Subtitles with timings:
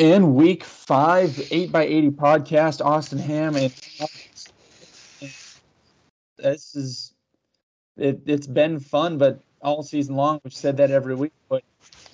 [0.00, 2.84] and week five, eight by eighty podcast.
[2.84, 3.72] Austin Ham and
[6.38, 7.12] this is
[7.98, 8.22] it.
[8.24, 11.34] It's been fun, but all season long we've said that every week.
[11.50, 11.62] But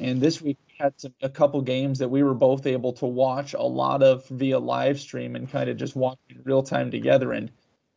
[0.01, 3.07] and this week we had some, a couple games that we were both able to
[3.07, 6.91] watch a lot of via live stream and kind of just watch in real time
[6.91, 7.33] together.
[7.33, 7.51] And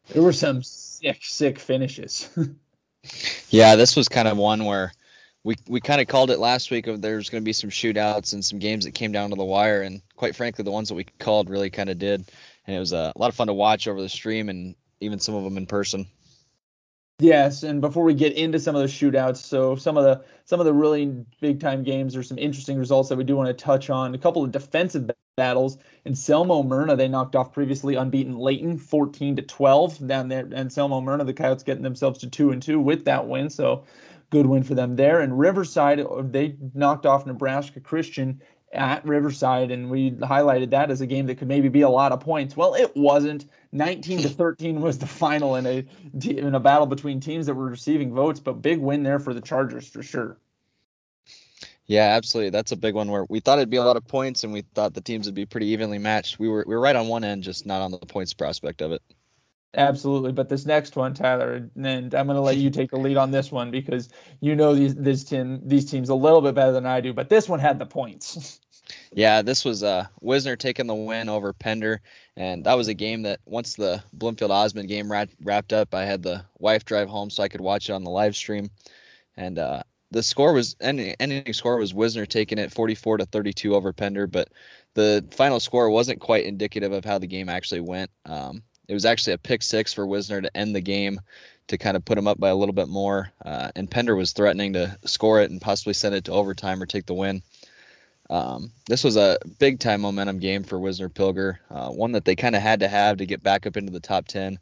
[0.09, 2.29] there were some sick, sick finishes.
[3.49, 4.93] yeah, this was kind of one where
[5.49, 8.33] we we kind of called it last week of there's going to be some shootouts
[8.33, 10.93] and some games that came down to the wire and quite frankly the ones that
[10.93, 12.29] we called really kind of did.
[12.67, 15.17] And it was uh, a lot of fun to watch over the stream and even
[15.17, 16.05] some of them in person.
[17.17, 20.59] Yes and before we get into some of the shootouts so some of the some
[20.59, 23.53] of the really big time games or some interesting results that we do want to
[23.53, 24.13] touch on.
[24.13, 25.79] A couple of defensive battles.
[26.05, 31.03] Anselmo Merna they knocked off previously unbeaten Leyton 14 to 12 down there and Selmo
[31.03, 33.49] Myrna the Coyotes getting themselves to 2 and 2 with that win.
[33.49, 33.85] So
[34.29, 35.21] good win for them there.
[35.21, 41.01] And Riverside, uh, they knocked off Nebraska Christian at Riverside, and we highlighted that as
[41.01, 42.55] a game that could maybe be a lot of points.
[42.55, 43.45] Well, it wasn't.
[43.71, 45.85] 19 to 13 was the final in a
[46.27, 49.41] in a battle between teams that were receiving votes, but big win there for the
[49.41, 50.37] Chargers for sure.
[51.85, 52.51] Yeah, absolutely.
[52.51, 54.61] That's a big one where we thought it'd be a lot of points, and we
[54.61, 56.37] thought the teams would be pretty evenly matched.
[56.37, 58.91] We were we were right on one end, just not on the points prospect of
[58.91, 59.01] it.
[59.75, 63.17] Absolutely, but this next one, Tyler, and I'm going to let you take the lead
[63.17, 64.09] on this one because
[64.41, 67.13] you know these this team these teams a little bit better than I do.
[67.13, 68.59] But this one had the points.
[69.13, 72.01] yeah, this was uh, Wisner taking the win over Pender,
[72.35, 76.23] and that was a game that once the Bloomfield Osmond game wrapped, up, I had
[76.23, 78.71] the wife drive home so I could watch it on the live stream,
[79.37, 83.75] and uh, the score was ending, ending score was Wisner taking it 44 to 32
[83.75, 84.49] over Pender, but
[84.95, 88.09] the final score wasn't quite indicative of how the game actually went.
[88.25, 91.21] Um, it was actually a pick six for Wisner to end the game
[91.67, 93.31] to kind of put him up by a little bit more.
[93.45, 96.87] Uh, and Pender was threatening to score it and possibly send it to overtime or
[96.87, 97.43] take the win.
[98.31, 102.35] Um, this was a big time momentum game for Wisner Pilger, uh, one that they
[102.35, 104.57] kind of had to have to get back up into the top 10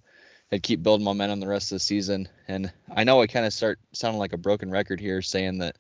[0.52, 2.28] and keep building momentum the rest of the season.
[2.50, 5.78] And I know I kind of start sounding like a broken record here saying that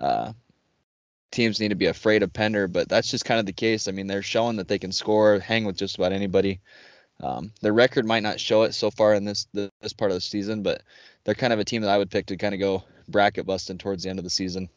[0.00, 0.32] uh,
[1.30, 3.86] teams need to be afraid of Pender, but that's just kind of the case.
[3.86, 6.60] I mean, they're showing that they can score, hang with just about anybody.
[7.20, 10.20] Um, their record might not show it so far in this this part of the
[10.20, 10.82] season, but
[11.24, 13.78] they're kind of a team that I would pick to kind of go bracket busting
[13.78, 14.68] towards the end of the season.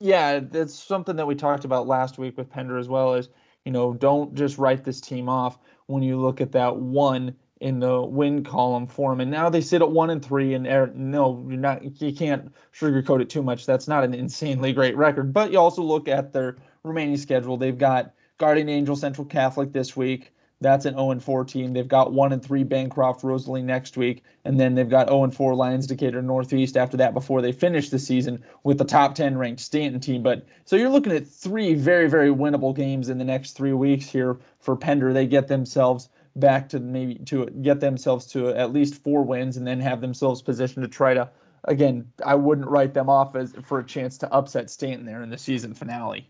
[0.00, 3.14] Yeah, that's something that we talked about last week with Pender as well.
[3.14, 3.28] Is
[3.64, 7.78] you know don't just write this team off when you look at that one in
[7.78, 9.20] the win column for them.
[9.20, 10.54] And now they sit at one and three.
[10.54, 10.64] And
[10.96, 12.00] no, you're not.
[12.00, 13.66] You can't sugarcoat it too much.
[13.66, 15.32] That's not an insanely great record.
[15.32, 17.56] But you also look at their remaining schedule.
[17.56, 20.32] They've got Guardian Angel Central Catholic this week.
[20.62, 21.72] That's an 0 4 team.
[21.72, 25.54] They've got 1 and 3 Bancroft Rosalie next week, and then they've got 0 4
[25.54, 29.60] Lyons Decatur Northeast after that before they finish the season with the top 10 ranked
[29.60, 30.22] Stanton team.
[30.22, 34.06] But so you're looking at three very, very winnable games in the next three weeks
[34.06, 35.12] here for Pender.
[35.14, 39.66] They get themselves back to maybe to get themselves to at least four wins and
[39.66, 41.28] then have themselves positioned to try to
[41.64, 45.28] again i wouldn't write them off as for a chance to upset stanton there in
[45.28, 46.28] the season finale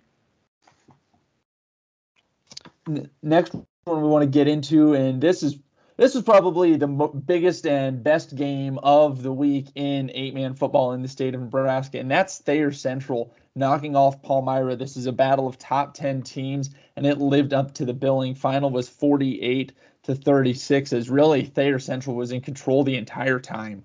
[3.23, 3.55] next
[3.85, 5.59] one we want to get into, and this is
[5.97, 10.93] this is probably the biggest and best game of the week in eight man football
[10.93, 14.77] in the state of Nebraska, and that's Thayer Central knocking off Palmyra.
[14.77, 18.35] This is a battle of top 10 teams, and it lived up to the billing.
[18.35, 19.73] Final was 48
[20.05, 23.85] to 36, as really Thayer Central was in control the entire time.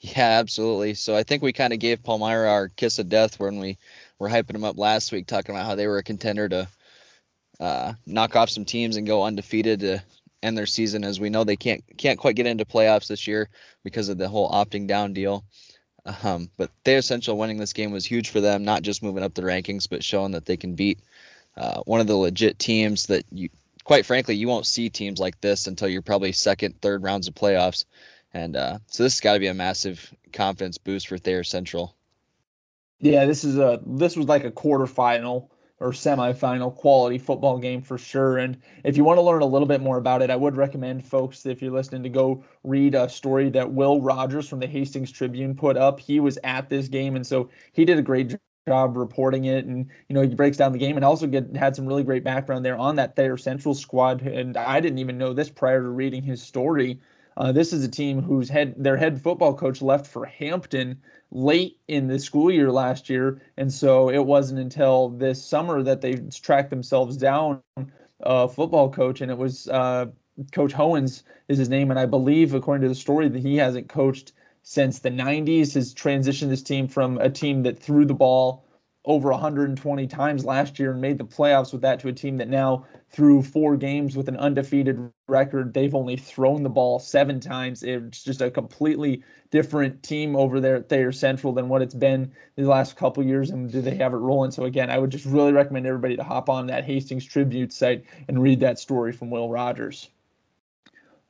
[0.00, 0.94] Yeah, absolutely.
[0.94, 3.76] So I think we kind of gave Palmyra our kiss of death when we
[4.18, 6.68] were hyping them up last week, talking about how they were a contender to
[7.60, 10.02] uh, knock off some teams and go undefeated to
[10.42, 11.04] end their season.
[11.04, 13.48] As we know, they can't can't quite get into playoffs this year
[13.84, 15.44] because of the whole opting down deal.
[16.22, 19.34] Um, but Thayer Central winning this game was huge for them, not just moving up
[19.34, 21.00] the rankings, but showing that they can beat
[21.56, 23.48] uh, one of the legit teams that you,
[23.84, 27.34] quite frankly, you won't see teams like this until you're probably second, third rounds of
[27.34, 27.84] playoffs.
[28.34, 31.96] And uh, so this has got to be a massive confidence boost for Thayer Central.
[33.00, 37.98] Yeah, this is a this was like a quarterfinal or semifinal quality football game for
[37.98, 38.38] sure.
[38.38, 41.04] And if you want to learn a little bit more about it, I would recommend
[41.04, 45.12] folks, if you're listening, to go read a story that Will Rogers from the Hastings
[45.12, 46.00] Tribune put up.
[46.00, 48.36] He was at this game, and so he did a great
[48.68, 51.76] job reporting it and you know he breaks down the game and also get had
[51.76, 55.32] some really great background there on that Thayer Central squad and I didn't even know
[55.32, 57.00] this prior to reading his story.
[57.36, 60.98] Uh, this is a team whose head their head football coach left for Hampton
[61.30, 66.00] late in the school year last year, and so it wasn't until this summer that
[66.00, 67.60] they tracked themselves down
[68.20, 70.06] a football coach, and it was uh,
[70.52, 73.88] Coach Howens is his name, and I believe, according to the story, that he hasn't
[73.88, 74.32] coached
[74.62, 75.74] since the 90s.
[75.74, 78.65] Has transitioned this team from a team that threw the ball
[79.06, 82.48] over 120 times last year and made the playoffs with that to a team that
[82.48, 87.84] now through four games with an undefeated record they've only thrown the ball seven times
[87.84, 92.32] it's just a completely different team over there at Thayer Central than what it's been
[92.56, 95.24] the last couple years and do they have it rolling so again I would just
[95.24, 99.30] really recommend everybody to hop on that Hastings Tribune site and read that story from
[99.30, 100.10] Will Rogers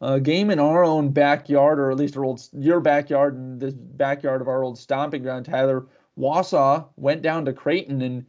[0.00, 3.72] a game in our own backyard, or at least our old your backyard and the
[3.72, 5.86] backyard of our old stomping ground, Tyler.
[6.18, 8.26] Wausa went down to Creighton, and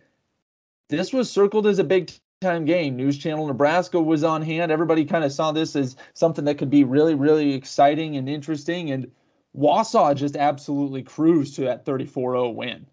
[0.90, 2.12] this was circled as a big
[2.42, 2.96] time game.
[2.96, 4.72] News Channel Nebraska was on hand.
[4.72, 8.92] Everybody kind of saw this as something that could be really, really exciting and interesting.
[8.92, 9.12] And
[9.56, 12.86] Wausa just absolutely cruised to that 34 0 win.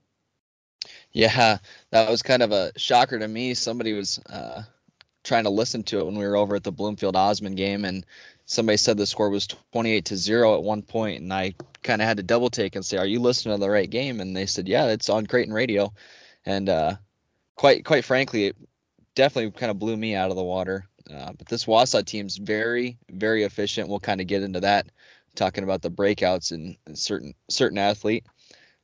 [1.12, 1.58] Yeah,
[1.90, 3.54] that was kind of a shocker to me.
[3.54, 4.62] Somebody was uh,
[5.22, 8.04] trying to listen to it when we were over at the Bloomfield Osmond game, and
[8.46, 11.54] somebody said the score was 28 to 0 at one point and i
[11.84, 14.20] kind of had to double take and say are you listening to the right game?
[14.20, 15.92] And they said yeah it's on creighton radio.
[16.46, 16.96] And uh,
[17.54, 18.56] quite quite frankly it
[19.14, 20.86] definitely kind of blew me out of the water.
[21.14, 23.88] Uh, but this Wausa team's very very efficient.
[23.88, 24.86] We'll kind of get into that
[25.36, 28.24] talking about the breakouts and certain certain athlete.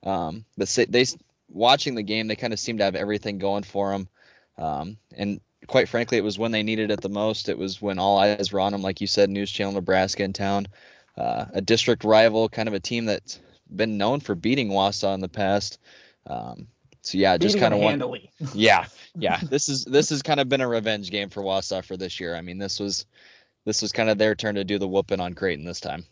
[0.04, 1.04] Um, but they
[1.48, 4.08] watching the game they kind of seem to have everything going for them
[4.56, 5.40] um, and
[5.70, 7.48] quite frankly, it was when they needed it the most.
[7.48, 10.32] It was when all eyes were on them, like you said, News Channel Nebraska in
[10.32, 10.66] town,
[11.16, 13.38] uh, a district rival, kind of a team that's
[13.76, 15.78] been known for beating Wausa in the past.
[16.26, 16.66] Um,
[17.02, 18.02] so yeah, just kind of one.
[18.52, 18.84] Yeah,
[19.14, 19.38] yeah.
[19.44, 22.34] this is this has kind of been a revenge game for Wausa for this year.
[22.34, 23.06] I mean, this was
[23.64, 26.04] this was kind of their turn to do the whooping on Creighton this time.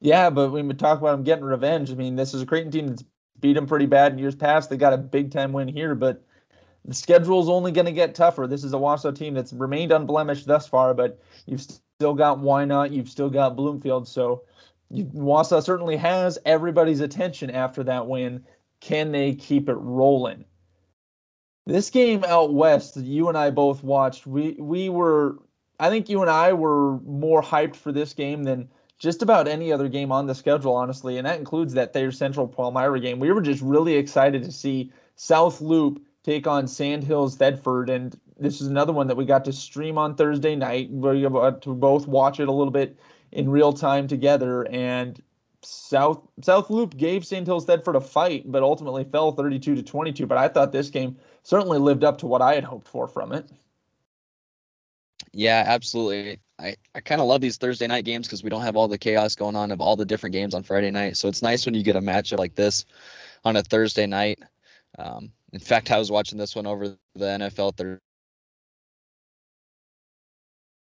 [0.00, 2.70] Yeah, but when we talk about them getting revenge, I mean, this is a Creighton
[2.70, 3.04] team that's
[3.40, 4.70] beat them pretty bad in years past.
[4.70, 6.24] They got a big time win here, but
[6.84, 8.46] the schedule is only going to get tougher.
[8.46, 12.64] This is a Wausa team that's remained unblemished thus far, but you've still got why
[12.64, 12.90] not?
[12.92, 14.06] you've still got Bloomfield.
[14.06, 14.42] So
[14.90, 18.44] you, Wausa certainly has everybody's attention after that win.
[18.80, 20.44] Can they keep it rolling?
[21.66, 24.26] This game out west, you and I both watched.
[24.26, 25.38] We we were,
[25.80, 29.72] I think you and I were more hyped for this game than just about any
[29.72, 33.18] other game on the schedule, honestly, and that includes that Thayer Central Palmyra game.
[33.18, 37.88] We were just really excited to see South Loup take on Sandhills Thedford.
[37.88, 40.90] And this is another one that we got to stream on Thursday night.
[40.90, 42.98] We got to both watch it a little bit
[43.30, 44.66] in real time together.
[44.70, 45.22] And
[45.62, 50.26] South South Loup gave Sandhills Thedford a fight, but ultimately fell 32 to 22.
[50.26, 53.32] But I thought this game certainly lived up to what I had hoped for from
[53.32, 53.48] it.
[55.32, 56.40] Yeah, absolutely.
[56.60, 58.98] I, I kind of love these Thursday night games because we don't have all the
[58.98, 61.16] chaos going on of all the different games on Friday night.
[61.16, 62.84] So it's nice when you get a matchup like this
[63.44, 64.38] on a Thursday night.
[64.98, 67.98] Um, in fact, I was watching this one over the NFL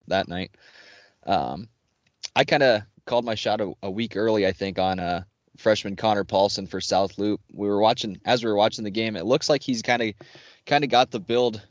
[0.08, 0.50] that night.
[1.26, 1.68] Um,
[2.34, 5.22] I kind of called my shot a, a, week early, I think, on uh,
[5.56, 7.40] freshman Connor Paulson for South Loup.
[7.52, 9.16] We were watching as we were watching the game.
[9.16, 10.14] It looks like he's kind of
[10.66, 11.66] kind of got the build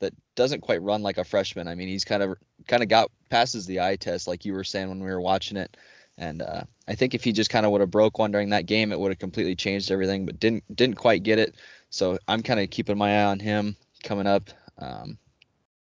[0.00, 1.68] that doesn't quite run like a freshman.
[1.68, 2.36] I mean, he's kind of
[2.66, 5.56] kind of got passes the eye test, like you were saying when we were watching
[5.56, 5.76] it.
[6.18, 8.66] And uh, I think if he just kind of would have broke one during that
[8.66, 10.26] game, it would have completely changed everything.
[10.26, 11.54] But didn't didn't quite get it.
[11.90, 14.50] So I'm kind of keeping my eye on him coming up.
[14.78, 15.16] Um,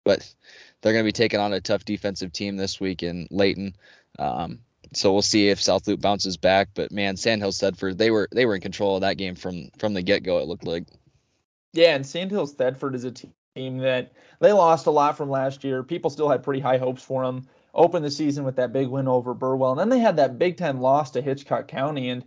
[0.04, 0.34] but
[0.82, 3.76] they're going to be taking on a tough defensive team this week in Leyton.
[4.18, 4.60] Um,
[4.94, 6.70] so we'll see if South Loup bounces back.
[6.74, 9.94] But man, Sandhill Thedford, they were they were in control of that game from from
[9.94, 10.40] the get go.
[10.40, 10.86] It looked like.
[11.74, 15.84] Yeah, and Sandhill Thedford is a team that they lost a lot from last year.
[15.84, 17.48] People still had pretty high hopes for them.
[17.74, 20.58] Opened the season with that big win over Burwell, and then they had that big
[20.58, 22.24] time loss to Hitchcock County, and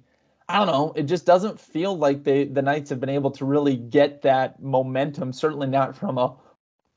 [0.49, 0.93] I don't know.
[0.97, 4.63] It just doesn't feel like they the Knights have been able to really get that
[4.63, 5.33] momentum.
[5.33, 6.35] Certainly not from a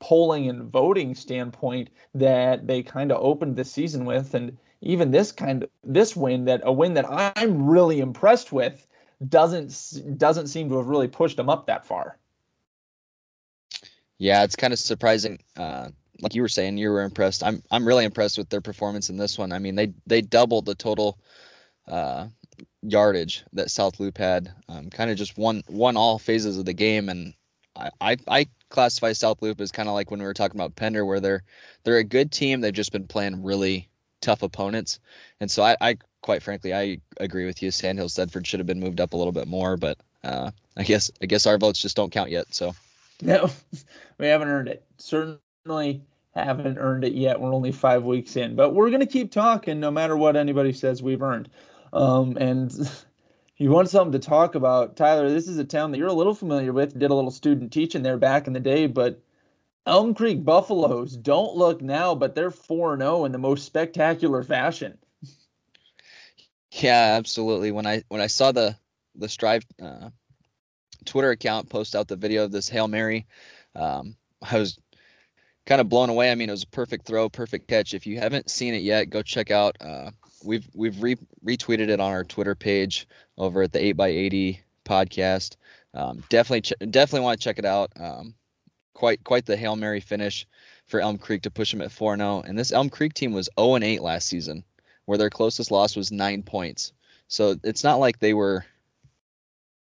[0.00, 5.32] polling and voting standpoint that they kind of opened the season with, and even this
[5.32, 8.86] kind of this win that a win that I'm really impressed with
[9.28, 12.18] doesn't doesn't seem to have really pushed them up that far.
[14.18, 15.38] Yeah, it's kind of surprising.
[15.56, 15.90] Uh,
[16.20, 17.44] like you were saying, you were impressed.
[17.44, 19.52] I'm I'm really impressed with their performance in this one.
[19.52, 21.18] I mean, they they doubled the total
[21.86, 22.28] uh,
[22.82, 24.52] yardage that South Loup had.
[24.68, 27.34] Um, kind of just won won all phases of the game, and
[27.76, 30.76] I I, I classify South Loup as kind of like when we were talking about
[30.76, 31.42] Pender, where they're
[31.84, 32.60] they're a good team.
[32.60, 33.88] They've just been playing really
[34.20, 34.98] tough opponents,
[35.40, 37.70] and so I, I quite frankly I agree with you.
[37.70, 41.10] Sandhills Thedford should have been moved up a little bit more, but uh, I guess
[41.22, 42.52] I guess our votes just don't count yet.
[42.52, 42.74] So
[43.22, 43.50] no,
[44.18, 44.84] we haven't earned it.
[44.96, 45.38] Certainly
[46.34, 47.40] haven't earned it yet.
[47.40, 51.02] We're only five weeks in, but we're gonna keep talking no matter what anybody says
[51.02, 51.48] we've earned.
[51.92, 52.72] Um, and
[53.56, 56.34] you want something to talk about, Tyler, this is a town that you're a little
[56.34, 56.98] familiar with.
[56.98, 59.20] Did a little student teaching there back in the day, but
[59.86, 64.98] Elm Creek Buffaloes don't look now, but they're 4 0 in the most spectacular fashion.
[66.70, 67.72] Yeah, absolutely.
[67.72, 68.76] When I when I saw the
[69.14, 70.10] the Striv uh,
[71.04, 73.26] Twitter account post out the video of this Hail Mary.
[73.74, 74.78] Um, I was
[75.68, 76.32] kind of blown away.
[76.32, 77.92] I mean, it was a perfect throw, perfect catch.
[77.92, 79.76] If you haven't seen it yet, go check out.
[79.80, 80.10] Uh,
[80.42, 83.06] we've we've re- retweeted it on our Twitter page
[83.36, 85.56] over at the Eight by Eighty podcast.
[85.92, 87.92] Um, definitely ch- definitely want to check it out.
[88.00, 88.34] Um,
[88.94, 90.46] quite quite the hail mary finish
[90.86, 92.48] for Elm Creek to push them at 4-0.
[92.48, 94.64] And this Elm Creek team was 0-8 last season,
[95.04, 96.92] where their closest loss was nine points.
[97.28, 98.64] So it's not like they were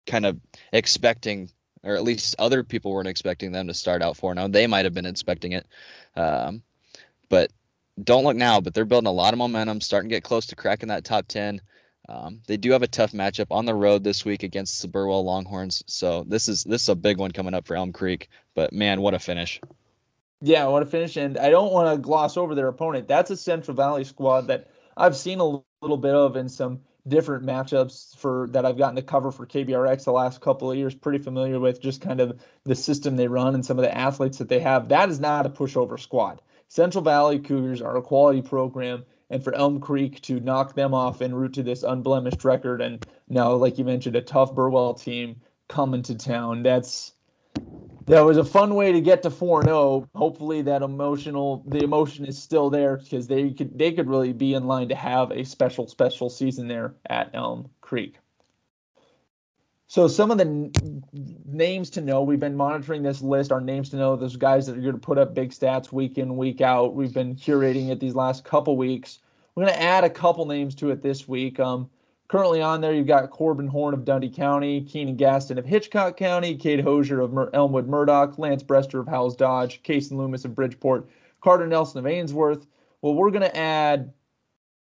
[0.06, 0.38] kind of
[0.74, 1.50] expecting,
[1.84, 4.52] or at least other people weren't expecting them to start out 4-0.
[4.52, 5.68] They might have been expecting it,
[6.16, 6.62] um,
[7.30, 7.52] but
[8.04, 8.62] don't look now.
[8.62, 11.28] But they're building a lot of momentum, starting to get close to cracking that top
[11.28, 11.62] 10.
[12.10, 15.24] Um, they do have a tough matchup on the road this week against the Burwell
[15.24, 18.30] Longhorns, so this is this is a big one coming up for Elm Creek.
[18.56, 19.62] But man, what a finish!
[20.42, 21.18] Yeah, what a finish!
[21.18, 23.08] And I don't want to gloss over their opponent.
[23.08, 27.46] That's a Central Valley squad that I've seen a little bit of in some different
[27.46, 30.94] matchups for that I've gotten to cover for KBRX the last couple of years.
[30.94, 34.38] Pretty familiar with just kind of the system they run and some of the athletes
[34.38, 34.90] that they have.
[34.90, 36.42] That is not a pushover squad.
[36.68, 41.22] Central Valley Cougars are a quality program and for Elm Creek to knock them off
[41.22, 45.40] en route to this unblemished record, and now, like you mentioned, a tough Burwell team
[45.68, 46.64] coming to town.
[46.64, 47.14] That's
[48.10, 50.08] that was a fun way to get to 4-0.
[50.16, 54.56] Hopefully that emotional the emotion is still there because they could they could really be
[54.56, 58.18] in line to have a special special season there at Elm Creek.
[59.88, 61.04] So some of the n-
[61.46, 63.52] names to know, we've been monitoring this list.
[63.52, 66.18] Our names to know, those guys that are going to put up big stats week
[66.20, 66.94] in, week out.
[66.94, 69.20] We've been curating it these last couple weeks.
[69.56, 71.60] We're going to add a couple names to it this week.
[71.60, 71.90] Um,
[72.30, 76.56] currently on there, you've got Corbin Horn of Dundee County, Keenan Gaston of Hitchcock County,
[76.56, 81.10] Cade Hosier of Mer- Elmwood Murdock, Lance Brester of Howells Dodge, Cason Loomis of Bridgeport,
[81.42, 82.66] Carter Nelson of Ainsworth.
[83.02, 84.14] Well, we're going to add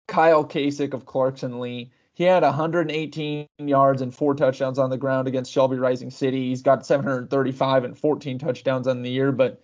[0.07, 1.91] Kyle Kasich of Clarkson Leigh.
[2.15, 6.49] He had 118 yards and four touchdowns on the ground against Shelby Rising City.
[6.49, 9.63] He's got 735 and 14 touchdowns on the year, but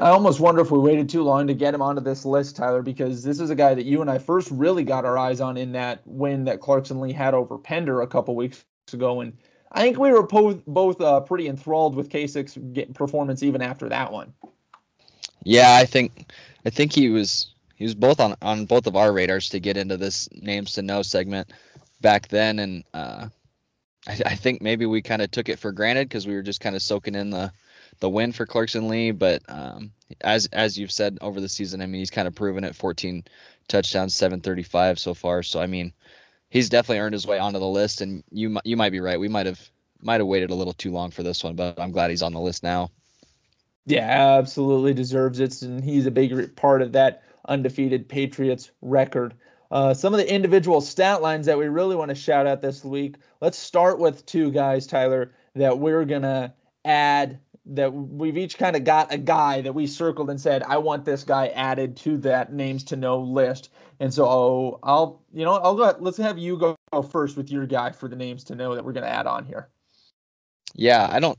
[0.00, 2.82] I almost wonder if we waited too long to get him onto this list, Tyler,
[2.82, 5.56] because this is a guy that you and I first really got our eyes on
[5.56, 9.20] in that win that Clarkson Leigh had over Pender a couple weeks ago.
[9.20, 9.36] And
[9.70, 12.58] I think we were both, both uh, pretty enthralled with Kasich's
[12.94, 14.34] performance even after that one.
[15.44, 16.32] Yeah, I think
[16.64, 19.76] I think he was he was both on on both of our radars to get
[19.76, 21.52] into this names to know segment
[22.00, 23.28] back then, and uh,
[24.08, 26.60] I, I think maybe we kind of took it for granted because we were just
[26.60, 27.52] kind of soaking in the
[28.00, 31.86] the win for Clarkson Leigh, But um, as as you've said over the season, I
[31.86, 32.74] mean he's kind of proven it.
[32.74, 33.24] 14
[33.68, 35.42] touchdowns, 735 so far.
[35.42, 35.92] So I mean
[36.50, 38.00] he's definitely earned his way onto the list.
[38.00, 39.18] And you you might be right.
[39.18, 39.60] We might have
[40.02, 42.32] might have waited a little too long for this one, but I'm glad he's on
[42.32, 42.90] the list now.
[43.86, 49.34] Yeah, absolutely deserves it, and he's a big part of that undefeated Patriots record.
[49.70, 52.84] Uh, some of the individual stat lines that we really want to shout out this
[52.84, 53.16] week.
[53.40, 57.38] Let's start with two guys, Tyler, that we're gonna add.
[57.66, 61.04] That we've each kind of got a guy that we circled and said, I want
[61.06, 63.70] this guy added to that names to know list.
[64.00, 65.96] And so I'll, you know, I'll go.
[65.98, 66.76] Let's have you go
[67.10, 69.68] first with your guy for the names to know that we're gonna add on here.
[70.74, 71.38] Yeah, I don't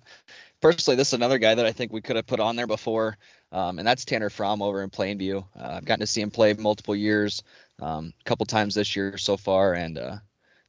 [0.66, 3.18] personally, this is another guy that I think we could have put on there before,
[3.52, 5.46] um, and that's Tanner Fromm over in Plainview.
[5.60, 7.44] Uh, I've gotten to see him play multiple years,
[7.80, 10.18] um, a couple times this year so far, and uh,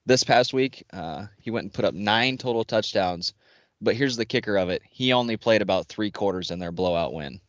[0.05, 3.33] this past week uh, he went and put up nine total touchdowns.
[3.81, 7.13] But here's the kicker of it: he only played about three quarters in their blowout
[7.13, 7.41] win.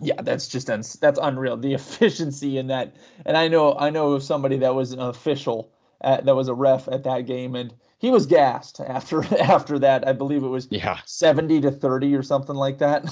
[0.00, 0.66] Yeah, that's just
[1.00, 1.56] that's unreal.
[1.56, 5.72] The efficiency in that, and I know I know of somebody that was an official
[6.00, 10.06] at, that was a ref at that game, and he was gassed after after that.
[10.06, 13.04] I believe it was yeah seventy to thirty or something like that.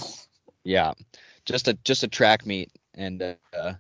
[0.65, 0.93] yeah,
[1.45, 3.73] just a just a track meet, and uh,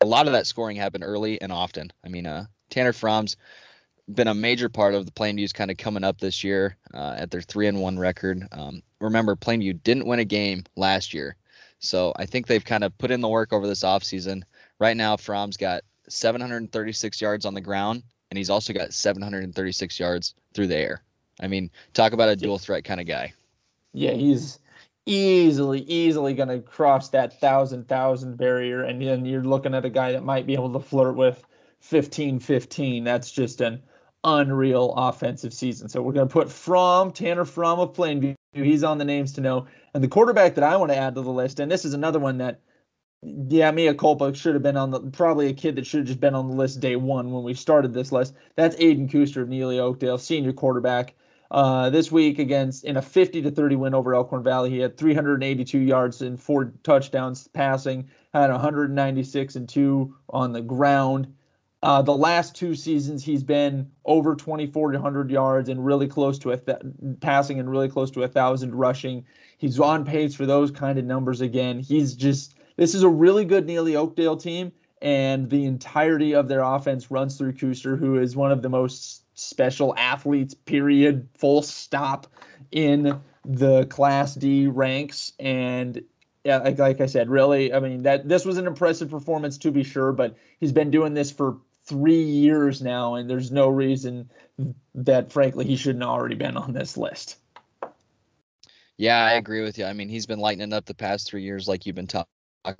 [0.00, 1.92] a lot of that scoring happened early and often.
[2.04, 3.36] I mean, uh, Tanner Fromm's
[4.08, 7.30] been a major part of the Plainview's kind of coming up this year uh, at
[7.30, 8.46] their three and one record.
[8.52, 11.36] Um, remember, Plainview didn't win a game last year,
[11.80, 14.42] so I think they've kind of put in the work over this offseason.
[14.78, 20.34] Right now, Fromm's got 736 yards on the ground and he's also got 736 yards
[20.54, 21.02] through the air.
[21.40, 23.32] I mean, talk about a dual threat kind of guy.
[23.92, 24.58] Yeah, he's
[25.04, 28.82] easily, easily going to cross that thousand, thousand barrier.
[28.82, 31.44] And then you're looking at a guy that might be able to flirt with
[31.80, 33.04] 15 15.
[33.04, 33.82] That's just an
[34.26, 35.88] unreal offensive season.
[35.88, 38.34] So we're going to put From Tanner Fromm of Plainview.
[38.52, 39.68] He's on the names to know.
[39.94, 42.18] And the quarterback that I want to add to the list, and this is another
[42.18, 42.60] one that
[43.22, 46.20] yeah, Mia Culpa should have been on the probably a kid that should have just
[46.20, 48.34] been on the list day one when we started this list.
[48.56, 51.14] That's Aiden Kuster of Neligh Oakdale, senior quarterback.
[51.50, 54.96] Uh, this week against in a 50 to 30 win over Elkhorn Valley, he had
[54.96, 61.35] 382 yards and four touchdowns passing, had 196 and two on the ground.
[61.86, 66.56] Uh, the last two seasons, he's been over 2,400 yards and really close to a
[66.56, 66.78] th-
[67.20, 69.24] passing and really close to a thousand rushing.
[69.56, 71.78] He's on pace for those kind of numbers again.
[71.78, 76.62] He's just this is a really good Neligh Oakdale team, and the entirety of their
[76.62, 80.54] offense runs through Kuster, who is one of the most special athletes.
[80.54, 81.28] Period.
[81.38, 82.26] Full stop
[82.72, 86.02] in the Class D ranks, and
[86.42, 89.70] yeah, like, like I said, really, I mean that this was an impressive performance to
[89.70, 94.30] be sure, but he's been doing this for three years now, and there's no reason
[94.94, 97.38] that, frankly, he shouldn't already been on this list.
[98.98, 99.84] Yeah, I agree with you.
[99.84, 102.26] I mean, he's been lightening up the past three years, like you've been talking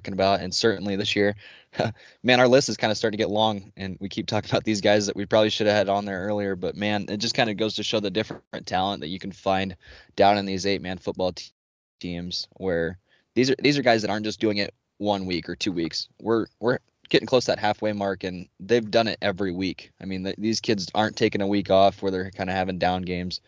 [0.06, 1.34] about, and certainly this year.
[2.22, 4.64] man, our list is kind of starting to get long, and we keep talking about
[4.64, 6.56] these guys that we probably should have had on there earlier.
[6.56, 9.32] But man, it just kind of goes to show the different talent that you can
[9.32, 9.76] find
[10.16, 11.52] down in these eight-man football t-
[12.00, 12.98] teams, where
[13.34, 16.08] these are these are guys that aren't just doing it one week or two weeks.
[16.20, 19.92] We're we're getting close to that halfway mark, and they've done it every week.
[20.00, 23.02] I mean, these kids aren't taking a week off where they're kind of having down
[23.02, 23.40] games.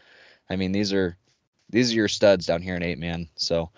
[0.50, 1.17] I mean, these are
[1.71, 3.29] these are your studs down here in eight man.
[3.37, 3.71] So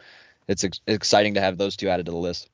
[0.49, 2.49] it's ex- exciting to have those two added to the list.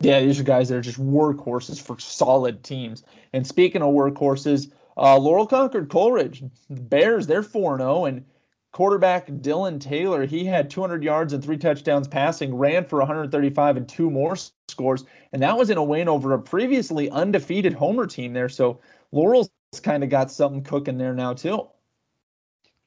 [0.00, 3.02] Yeah, these are guys that are just workhorses for solid teams.
[3.32, 8.06] And speaking of workhorses, uh, Laurel Concord Coleridge, Bears, they're 4 0.
[8.06, 8.24] And
[8.72, 13.88] quarterback Dylan Taylor, he had 200 yards and three touchdowns passing, ran for 135 and
[13.88, 14.36] two more
[14.68, 15.04] scores.
[15.32, 18.48] And that was in a win over a previously undefeated Homer team there.
[18.48, 18.80] So
[19.12, 19.50] Laurel's
[19.82, 21.68] kind of got something cooking there now, too.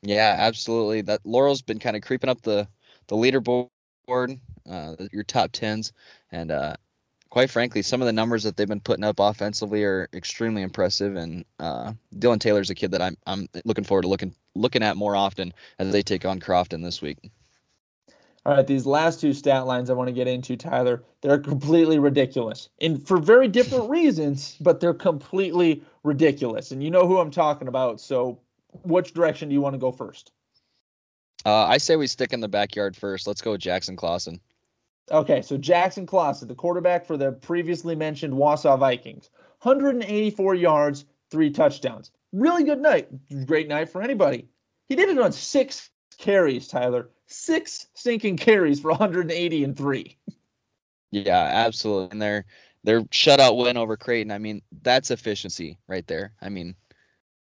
[0.02, 1.02] Yeah, absolutely.
[1.02, 2.68] That Laurel's been kind of creeping up the
[3.08, 3.70] the leaderboard,
[4.70, 5.94] uh, your top tens,
[6.32, 6.76] and uh,
[7.34, 11.16] quite frankly, some of the numbers that they've been putting up offensively are extremely impressive.
[11.16, 14.98] And uh, Dylan Taylor's a kid that I'm I'm looking forward to looking looking at
[14.98, 17.32] more often as they take on Crofton this week.
[18.46, 21.98] All right, these last two stat lines I want to get into, Tyler, they're completely
[21.98, 26.70] ridiculous, and for very different reasons, but they're completely ridiculous.
[26.70, 28.38] And you know who I'm talking about, so
[28.84, 30.34] which direction do you want to go first?
[31.48, 33.26] Uh, I say we stick in the backyard first.
[33.26, 34.40] Let's go with Jackson Clausen.
[35.12, 39.30] Okay, so Jackson Clausen, the quarterback for the previously mentioned Wausa Vikings,
[39.62, 42.12] 184 yards, three touchdowns.
[42.32, 43.10] Really good night.
[43.46, 44.48] Great night for anybody.
[44.88, 47.10] He did it on six carries, Tyler.
[47.28, 50.18] Six sinking carries for 180 and three.
[51.12, 52.10] Yeah, absolutely.
[52.12, 52.46] And their
[52.84, 54.32] their shutout win over Creighton.
[54.32, 56.34] I mean, that's efficiency right there.
[56.42, 56.76] I mean,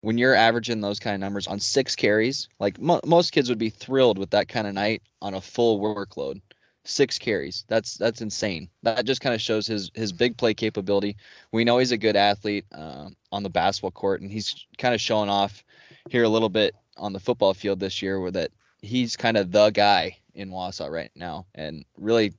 [0.02, 3.58] when you're averaging those kind of numbers on six carries, like mo- most kids would
[3.58, 6.42] be thrilled with that kind of night on a full workload.
[6.84, 7.64] Six carries.
[7.68, 8.68] That's that's insane.
[8.82, 11.16] That just kind of shows his his big play capability.
[11.52, 15.00] We know he's a good athlete uh, on the basketball court, and he's kind of
[15.00, 15.64] showing off
[16.10, 19.52] here a little bit on the football field this year, where that he's kind of
[19.52, 22.34] the guy in Wausa right now, and really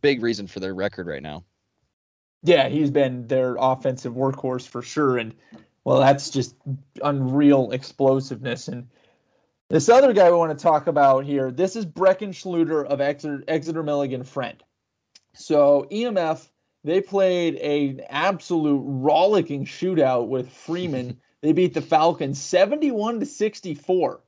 [0.00, 1.44] big reason for their record right now.
[2.42, 5.34] Yeah, he's been their offensive workhorse for sure, and
[5.84, 6.56] well, that's just
[7.02, 8.68] unreal explosiveness.
[8.68, 8.88] And
[9.70, 13.42] this other guy we want to talk about here, this is Brecken Schluter of Exeter,
[13.48, 14.62] Exeter Milligan Friend.
[15.34, 16.48] So EMF,
[16.84, 21.18] they played a absolute rollicking shootout with Freeman.
[21.40, 24.20] they beat the Falcons 71 to 64.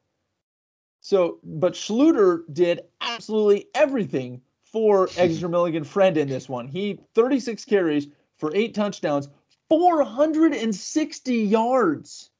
[1.00, 6.66] So, but Schluter did absolutely everything for Exeter Milligan Friend in this one.
[6.66, 9.28] He 36 carries for eight touchdowns,
[9.68, 12.30] 460 yards.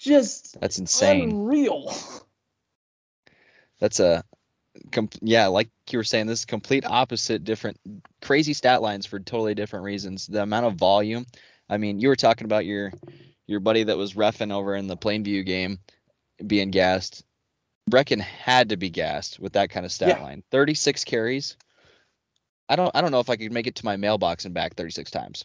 [0.00, 1.30] Just that's insane.
[1.30, 1.94] Unreal.
[3.80, 4.22] That's a
[5.20, 7.78] yeah, like you were saying, this is complete opposite, different,
[8.22, 10.26] crazy stat lines for totally different reasons.
[10.26, 11.26] The amount of volume.
[11.68, 12.92] I mean, you were talking about your
[13.46, 15.78] your buddy that was refing over in the Plainview game
[16.46, 17.24] being gassed.
[17.90, 20.22] Brecken had to be gassed with that kind of stat yeah.
[20.22, 20.42] line.
[20.50, 21.56] 36 carries.
[22.68, 24.76] I don't I don't know if I could make it to my mailbox and back
[24.76, 25.44] 36 times.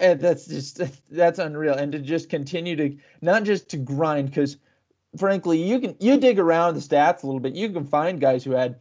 [0.00, 0.80] And that's just
[1.10, 1.74] that's unreal.
[1.74, 4.56] And to just continue to not just to grind, because
[5.16, 8.44] frankly, you can you dig around the stats a little bit, you can find guys
[8.44, 8.76] who had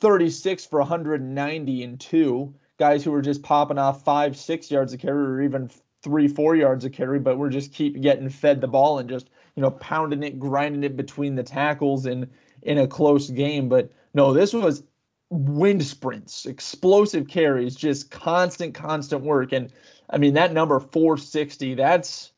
[0.00, 5.00] 36 for 190 and two, guys who were just popping off five, six yards of
[5.00, 5.70] carry, or even
[6.02, 9.28] three, four yards of carry, but we're just keep getting fed the ball and just
[9.56, 12.28] you know pounding it, grinding it between the tackles and
[12.62, 13.68] in a close game.
[13.68, 14.82] But no, this was
[15.30, 19.52] wind sprints, explosive carries, just constant, constant work.
[19.52, 19.72] And
[20.10, 22.32] I mean, that number 460, that's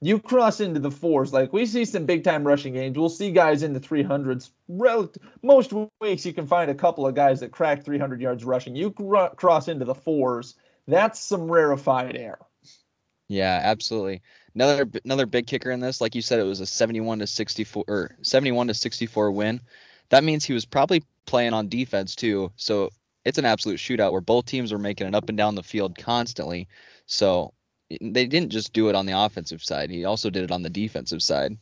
[0.00, 1.32] you cross into the fours.
[1.32, 2.98] Like we see some big time rushing games.
[2.98, 4.50] We'll see guys in the 300s.
[4.68, 8.76] Rel- most weeks you can find a couple of guys that crack 300 yards rushing.
[8.76, 10.56] You cr- cross into the fours.
[10.86, 12.38] That's some rarefied air.
[13.28, 14.20] Yeah, absolutely.
[14.54, 17.84] Another another big kicker in this, like you said, it was a 71 to 64
[17.88, 19.60] or 71 to 64 win.
[20.10, 22.52] That means he was probably playing on defense too.
[22.56, 22.90] So
[23.24, 25.96] it's an absolute shootout where both teams are making it up and down the field
[25.96, 26.68] constantly.
[27.06, 27.52] So
[28.00, 30.70] they didn't just do it on the offensive side; he also did it on the
[30.70, 31.56] defensive side.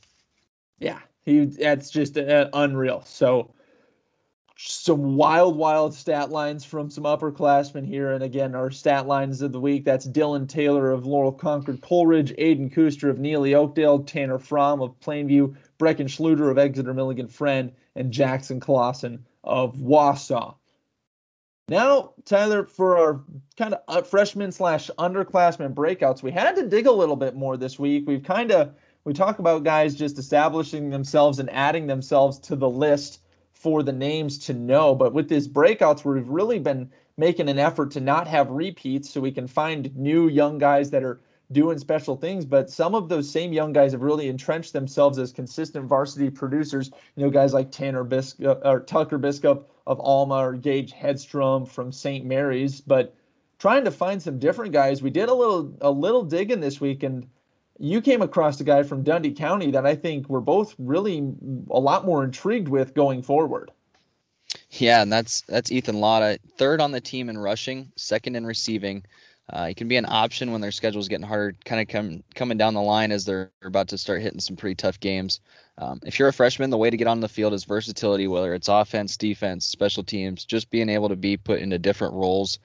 [0.79, 3.03] Yeah, he that's just uh, unreal.
[3.07, 3.55] So
[4.65, 8.13] some wild, wild stat lines from some upperclassmen here.
[8.13, 12.33] And again, our stat lines of the week that's Dylan Taylor of Laurel Concord Coleridge,
[12.37, 17.73] Aiden Kuster of Neligh Oakdale, Tanner Fromm of Plainview, Brecken Schluter of Exeter Milligan Friend,
[17.97, 20.55] and Jackson Clausen of Wausa.
[21.73, 23.23] Now, Tyler, for our
[23.57, 27.79] kind of freshman slash underclassmen breakouts, we had to dig a little bit more this
[27.79, 28.05] week.
[28.07, 32.69] We've kind of we talk about guys just establishing themselves and adding themselves to the
[32.69, 33.23] list
[33.55, 34.95] for the names to know.
[34.95, 39.23] But with these breakouts, we've really been making an effort to not have repeats so
[39.23, 42.45] we can find new young guys that are doing special things.
[42.45, 46.91] But some of those same young guys have really entrenched themselves as consistent varsity producers.
[47.17, 51.69] You know, guys like Tanner Biskup uh, or Tucker Biskup of Alma or Gage Headstrom
[51.69, 52.25] from St.
[52.25, 52.81] Mary's.
[52.81, 53.15] But
[53.59, 57.03] trying to find some different guys, we did a little a little digging this week
[57.03, 57.27] and
[57.79, 61.19] you came across a guy from Dundee County that I think we're both really
[61.71, 63.71] a lot more intrigued with going forward.
[64.71, 69.05] Yeah, and that's that's Ethan Lotta, third on the team in rushing, second in receiving.
[69.51, 72.23] Uh, he can be an option when their schedule is getting harder, kind of come
[72.35, 75.41] coming down the line as they're about to start hitting some pretty tough games.
[75.79, 78.55] Um, if you're a freshman, the way to get on the field is versatility, whether
[78.55, 80.45] it's offense, defense, special teams.
[80.45, 82.59] Just being able to be put into different roles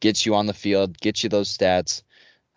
[0.00, 2.02] gets you on the field, gets you those stats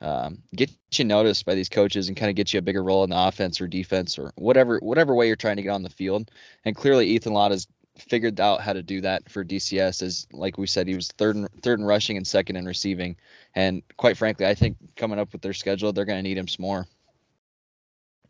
[0.02, 3.04] um, get you noticed by these coaches and kind of get you a bigger role
[3.04, 5.90] in the offense or defense or whatever whatever way you're trying to get on the
[5.90, 6.30] field.
[6.66, 7.68] And clearly, Ethan Lott has
[8.00, 10.02] figured out how to do that for DCS.
[10.02, 13.16] As like we said, he was third in, third in rushing and second in receiving.
[13.56, 16.48] And quite frankly, I think coming up with their schedule, they're going to need him
[16.48, 16.88] some more.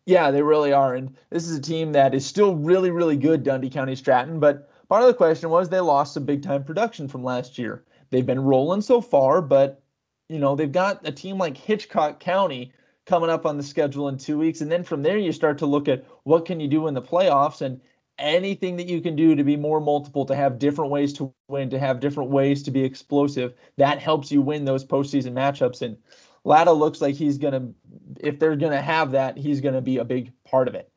[0.05, 0.95] Yeah, they really are.
[0.95, 4.39] And this is a team that is still really, really good, Dundee County Stratton.
[4.39, 7.83] But part of the question was they lost some big time production from last year.
[8.09, 9.81] They've been rolling so far, but
[10.29, 12.71] you know, they've got a team like Hitchcock County
[13.05, 14.61] coming up on the schedule in two weeks.
[14.61, 17.01] And then from there, you start to look at what can you do in the
[17.01, 17.79] playoffs and
[18.19, 21.69] anything that you can do to be more multiple, to have different ways to win,
[21.69, 23.53] to have different ways to be explosive.
[23.77, 25.81] That helps you win those postseason matchups.
[25.81, 25.97] And
[26.43, 27.73] Latta looks like he's going to,
[28.19, 30.91] if they're going to have that, he's going to be a big part of it.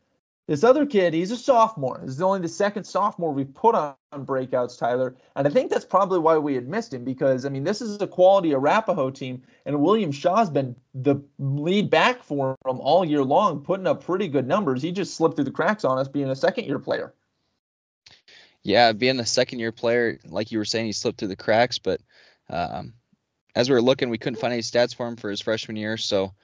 [0.51, 2.01] This other kid, he's a sophomore.
[2.03, 5.15] This is only the second sophomore we've put on, on breakouts, Tyler.
[5.37, 8.03] And I think that's probably why we had missed him because, I mean, this is
[8.03, 13.23] a quality Arapahoe team, and William Shaw's been the lead back for him all year
[13.23, 14.83] long, putting up pretty good numbers.
[14.83, 17.15] He just slipped through the cracks on us being a second year player.
[18.65, 21.79] Yeah, being a second year player, like you were saying, he slipped through the cracks.
[21.79, 22.01] But
[22.49, 22.95] um,
[23.55, 25.97] as we were looking, we couldn't find any stats for him for his freshman year.
[25.97, 26.35] So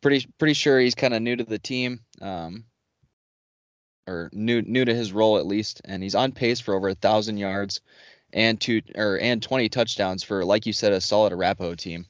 [0.00, 2.00] pretty pretty sure he's kind of new to the team.
[2.20, 2.64] Um,
[4.12, 6.94] or new new to his role at least, and he's on pace for over a
[6.94, 7.80] thousand yards
[8.32, 12.06] and two or and 20 touchdowns for, like you said, a solid Arapahoe team.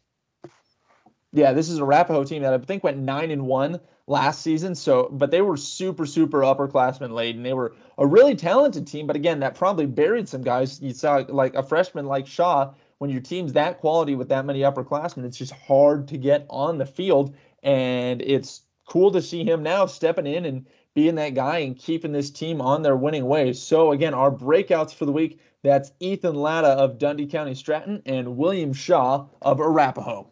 [1.33, 4.75] Yeah, this is a Arapahoe team that I think went nine and one last season.
[4.75, 7.43] So, but they were super, super upperclassmen laden.
[7.43, 10.81] They were a really talented team, but again, that probably buried some guys.
[10.81, 12.73] You saw like a freshman like Shaw.
[12.99, 16.79] When your team's that quality with that many upperclassmen, it's just hard to get on
[16.79, 17.35] the field.
[17.62, 22.13] And it's cool to see him now stepping in and being that guy and keeping
[22.13, 23.61] this team on their winning ways.
[23.61, 28.37] So again, our breakouts for the week, that's Ethan Latta of Dundee County Stratton and
[28.37, 30.29] William Shaw of Arapahoe.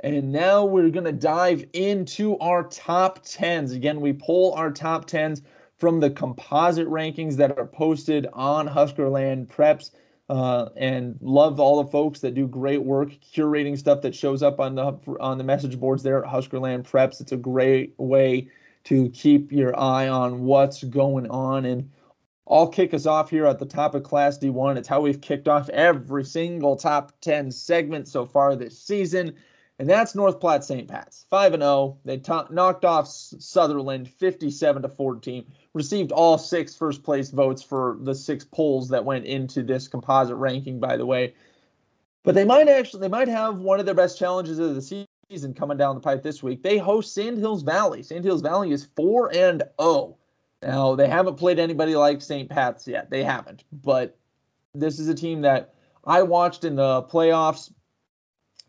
[0.00, 3.74] And now we're going to dive into our top 10s.
[3.74, 5.42] Again, we pull our top 10s
[5.76, 9.90] from the composite rankings that are posted on Huskerland Preps.
[10.28, 14.60] Uh, and love all the folks that do great work curating stuff that shows up
[14.60, 14.82] on the
[15.20, 17.22] on the message boards there at Huskerland Preps.
[17.22, 18.50] It's a great way
[18.84, 21.64] to keep your eye on what's going on.
[21.64, 21.90] And
[22.48, 24.76] I'll kick us off here at the top of Class D1.
[24.76, 29.34] It's how we've kicked off every single top 10 segment so far this season.
[29.78, 30.88] And that's North Platte St.
[30.88, 31.26] Pat's.
[31.30, 31.98] 5 and 0.
[32.04, 35.46] They knocked off Sutherland 57 to 14.
[35.72, 40.36] Received all six first place votes for the six polls that went into this composite
[40.36, 41.34] ranking, by the way.
[42.24, 45.52] But they might actually they might have one of their best challenges of the season
[45.52, 46.62] coming down the pipe this week.
[46.62, 48.02] They host Sand Hills Valley.
[48.02, 50.16] Sand Hills Valley is 4 and 0.
[50.62, 52.48] Now, they haven't played anybody like St.
[52.48, 53.10] Pat's yet.
[53.10, 53.64] They haven't.
[53.70, 54.16] But
[54.74, 57.70] this is a team that I watched in the playoffs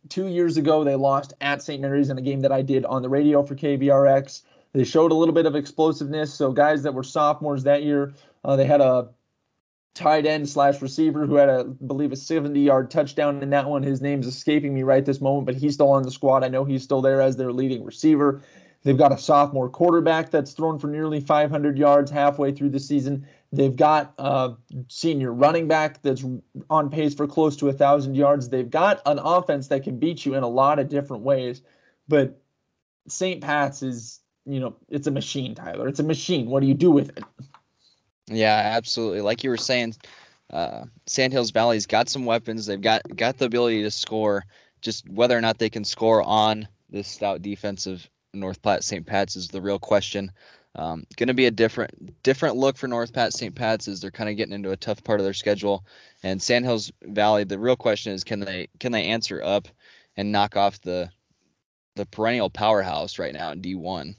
[0.09, 0.83] two years ago.
[0.83, 1.81] They lost at St.
[1.81, 4.41] Mary's in a game that I did on the radio for KBRX.
[4.73, 6.33] They showed a little bit of explosiveness.
[6.33, 9.07] So, guys that were sophomores that year, uh, they had a
[9.93, 13.67] tight end slash receiver who had a I believe a 70 yard touchdown in that
[13.67, 13.83] one.
[13.83, 16.43] His name's escaping me right this moment, but he's still on the squad.
[16.43, 18.41] I know he's still there as their leading receiver.
[18.83, 23.27] They've got a sophomore quarterback that's thrown for nearly 500 yards halfway through the season.
[23.51, 24.53] They've got a
[24.87, 26.23] senior running back that's
[26.69, 28.47] on pace for close to a thousand yards.
[28.47, 31.61] They've got an offense that can beat you in a lot of different ways.
[32.07, 32.39] but
[33.07, 33.41] St.
[33.41, 35.87] Pat's is, you know, it's a machine, Tyler.
[35.87, 36.47] It's a machine.
[36.49, 37.23] What do you do with it?
[38.29, 39.21] Yeah, absolutely.
[39.21, 39.95] Like you were saying,
[40.51, 42.65] uh, Sandhills Valley's got some weapons.
[42.65, 44.45] They've got got the ability to score.
[44.81, 49.05] Just whether or not they can score on this stout defensive North Platte St.
[49.05, 50.31] Pat's is the real question.
[50.75, 53.53] Um, going to be a different different look for North Platte St.
[53.53, 55.85] Pat's as they're kind of getting into a tough part of their schedule.
[56.23, 59.67] And Sandhills Valley, the real question is can they can they answer up
[60.17, 61.09] and knock off the
[61.95, 64.15] the perennial powerhouse right now in D1.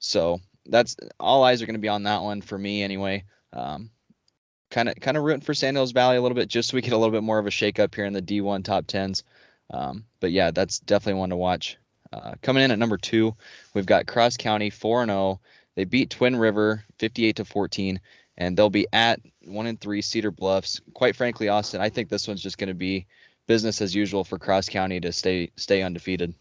[0.00, 0.40] So
[0.70, 3.24] that's all eyes are going to be on that one for me anyway.
[3.52, 6.92] Kind of kind of rooting for Sandhills Valley a little bit just so we get
[6.92, 9.24] a little bit more of a shakeup here in the D1 top tens.
[9.70, 11.76] Um, but yeah, that's definitely one to watch.
[12.12, 13.34] Uh, coming in at number two,
[13.74, 15.40] we've got Cross County 4 and 0.
[15.76, 18.00] They beat Twin River 58 to 14,
[18.36, 20.80] and they'll be at one and three Cedar Bluffs.
[20.94, 23.06] Quite frankly, Austin, I think this one's just going to be
[23.46, 26.34] business as usual for Cross County to stay stay undefeated.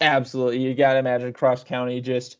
[0.00, 2.38] Absolutely, you got to imagine Cross County just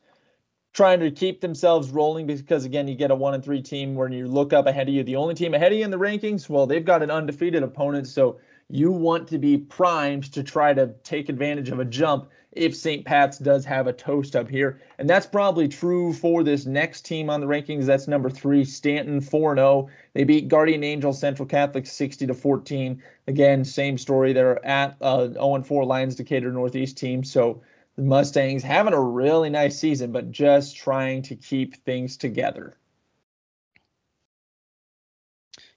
[0.74, 4.08] trying to keep themselves rolling because again, you get a one and three team where
[4.08, 6.48] you look up ahead of you, the only team ahead of you in the rankings.
[6.48, 10.88] Well, they've got an undefeated opponent, so you want to be primed to try to
[11.04, 13.04] take advantage of a jump if St.
[13.04, 14.80] Pat's does have a toast up here.
[14.98, 17.84] And that's probably true for this next team on the rankings.
[17.84, 19.88] That's number three, Stanton 4 0.
[20.12, 23.02] They beat Guardian Angel Central Catholic 60 to 14.
[23.26, 24.32] Again, same story.
[24.32, 27.22] They're at uh, 0 4 Lyons Decatur Northeast team.
[27.22, 27.62] So
[27.96, 32.76] the Mustangs having a really nice season, but just trying to keep things together.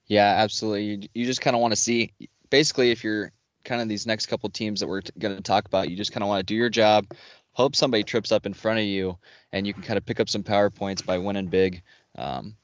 [0.06, 0.84] Yeah, absolutely.
[0.84, 2.12] You, you just kind of want to see
[2.50, 3.30] basically if you're
[3.64, 6.12] kind of these next couple teams that we're t- going to talk about, you just
[6.12, 7.06] kind of want to do your job,
[7.52, 9.18] hope somebody trips up in front of you,
[9.52, 11.82] and you can kind of pick up some power points by winning big.
[12.16, 12.56] Um,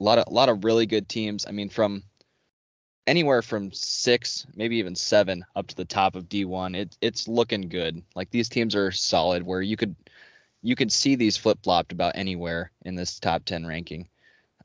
[0.00, 1.46] a lot of a lot of really good teams.
[1.46, 2.02] I mean, from
[3.06, 6.76] anywhere from six, maybe even seven, up to the top of D1.
[6.76, 8.02] It, it's looking good.
[8.14, 9.42] Like these teams are solid.
[9.42, 9.94] Where you could
[10.62, 14.08] you could see these flip flopped about anywhere in this top ten ranking.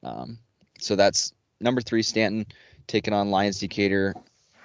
[0.04, 0.38] Um,
[0.80, 2.46] so that's number three Stanton
[2.88, 4.14] taking on Lyons Decatur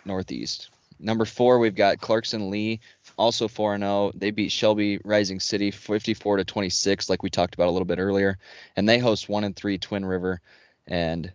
[0.05, 0.71] Northeast.
[1.03, 2.81] Number four, we've got Clarkson Leigh,
[3.17, 4.13] also 4 0.
[4.15, 7.99] They beat Shelby Rising City 54 to 26, like we talked about a little bit
[7.99, 8.37] earlier.
[8.77, 10.43] And they host 1 and 3 Twin River.
[10.87, 11.33] And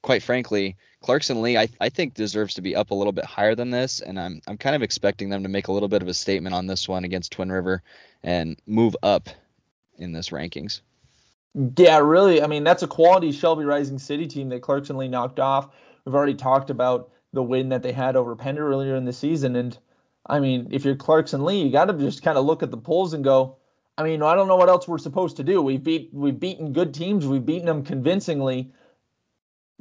[0.00, 3.54] quite frankly, Clarkson Leigh, I, I think deserves to be up a little bit higher
[3.54, 4.00] than this.
[4.00, 6.54] And I'm, I'm kind of expecting them to make a little bit of a statement
[6.54, 7.82] on this one against Twin River
[8.22, 9.28] and move up
[9.98, 10.80] in this rankings.
[11.76, 12.42] Yeah, really.
[12.42, 15.68] I mean, that's a quality Shelby Rising City team that Clarkson Leigh knocked off.
[16.04, 19.56] We've already talked about the win that they had over Pender earlier in the season.
[19.56, 19.76] And
[20.26, 22.76] I mean, if you're Clarkson Leigh, you got to just kind of look at the
[22.76, 23.56] polls and go,
[23.98, 25.60] I mean, I don't know what else we're supposed to do.
[25.60, 27.26] We've beat we've beaten good teams.
[27.26, 28.72] We've beaten them convincingly.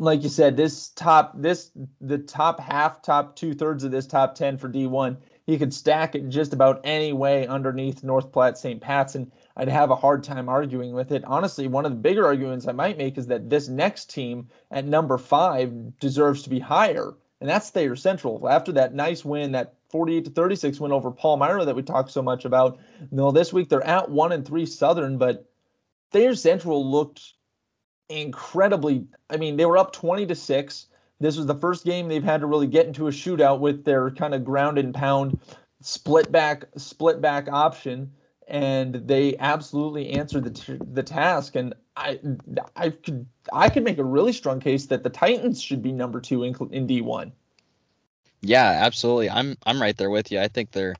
[0.01, 4.35] Like you said, this top this the top half, top two thirds of this top
[4.35, 8.81] ten for D1, he could stack it just about any way underneath North Platte St.
[8.81, 11.23] Pat's, and I'd have a hard time arguing with it.
[11.25, 14.85] Honestly, one of the bigger arguments I might make is that this next team at
[14.85, 18.47] number five deserves to be higher and that's Thayer Central.
[18.47, 22.21] After that nice win, that 48 to 36 win over Palmyra that we talked so
[22.21, 22.79] much about.
[23.09, 25.49] No, this week they're at one and three Southern, but
[26.11, 27.33] Thayer Central looked
[28.12, 29.06] incredibly.
[29.30, 30.88] I mean, they were up 20 to six.
[31.19, 34.12] This was the first game they've had to really get into a shootout with their
[34.12, 35.39] kind of ground and pound
[35.82, 38.12] split back split back option
[38.52, 41.56] and they absolutely answered the t- the task.
[41.56, 42.19] And I
[42.76, 46.19] I could I could make a really strong case that the Titans should be number
[46.19, 47.32] two in in D one.
[48.41, 49.30] Yeah, absolutely.
[49.30, 50.39] I'm I'm right there with you.
[50.39, 50.95] I think they're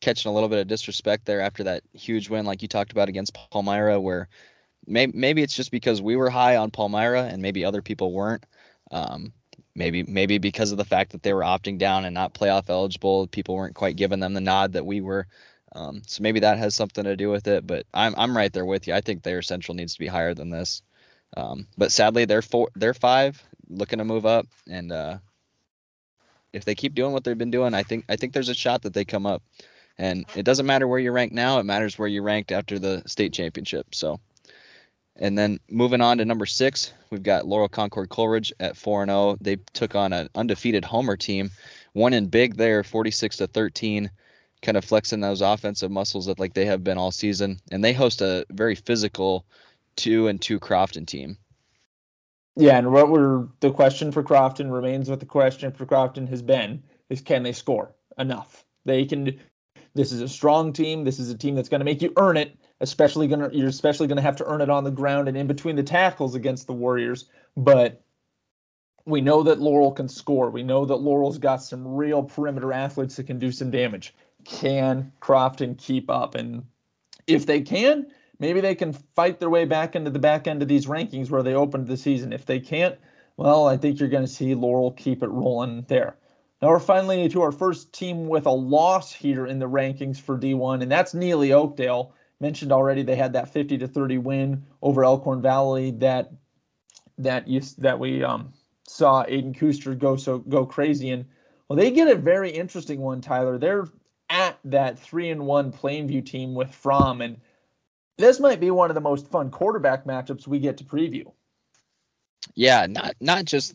[0.00, 3.08] catching a little bit of disrespect there after that huge win, like you talked about
[3.08, 4.28] against Palmyra, where
[4.92, 8.44] maybe maybe it's just because we were high on Palmyra and maybe other people weren't.
[8.90, 9.32] Um,
[9.74, 13.26] maybe maybe because of the fact that they were opting down and not playoff eligible,
[13.26, 15.26] people weren't quite giving them the nod that we were.
[15.74, 17.66] Um, so maybe that has something to do with it.
[17.66, 18.94] But I'm I'm right there with you.
[18.94, 20.82] I think Thayer Central needs to be higher than this.
[21.36, 25.18] Um, but sadly, they're four, they're five, looking to move up, and uh,
[26.52, 28.82] if they keep doing what they've been doing, I think I think there's a shot
[28.82, 29.42] that they come up.
[29.98, 33.02] And it doesn't matter where you rank now; it matters where you ranked after the
[33.06, 33.94] state championship.
[33.94, 34.20] So,
[35.16, 39.10] and then moving on to number six, we've got Laurel Concord Coleridge at four and
[39.10, 39.18] zero.
[39.18, 39.38] Oh.
[39.40, 41.50] They took on an undefeated Homer team,
[41.92, 44.10] one in big there, 46 to 13
[44.62, 47.58] kind of flexing those offensive muscles that like they have been all season.
[47.70, 49.44] And they host a very physical
[49.96, 51.36] two and two Crofton team.
[52.56, 56.42] Yeah, and what we're the question for Crofton remains what the question for Crofton has
[56.42, 58.64] been is can they score enough?
[58.84, 59.38] They can
[59.94, 61.04] this is a strong team.
[61.04, 64.08] This is a team that's going to make you earn it, especially to you're especially
[64.08, 66.74] to have to earn it on the ground and in between the tackles against the
[66.74, 67.24] Warriors,
[67.56, 68.02] but
[69.06, 70.50] we know that Laurel can score.
[70.50, 74.14] We know that Laurel's got some real perimeter athletes that can do some damage
[74.44, 76.34] can Crofton keep up?
[76.34, 76.64] And
[77.26, 78.06] if they can,
[78.38, 81.42] maybe they can fight their way back into the back end of these rankings where
[81.42, 82.32] they opened the season.
[82.32, 82.98] If they can't,
[83.36, 86.16] well, I think you're going to see Laurel keep it rolling there.
[86.60, 90.38] Now we're finally to our first team with a loss here in the rankings for
[90.38, 92.14] D1, and that's Neligh Oakdale.
[92.42, 96.32] Mentioned already, they had that 50 to 30 win over Elkhorn Valley that
[97.18, 98.52] that you that we um,
[98.88, 101.24] saw Aiden Kuster go so go crazy and
[101.68, 103.58] well, they get a very interesting one, Tyler.
[103.58, 103.86] They're
[104.28, 107.40] at that three and one Plainview team with Fromm, and
[108.18, 111.32] this might be one of the most fun quarterback matchups we get to preview.
[112.54, 113.74] Yeah, not not just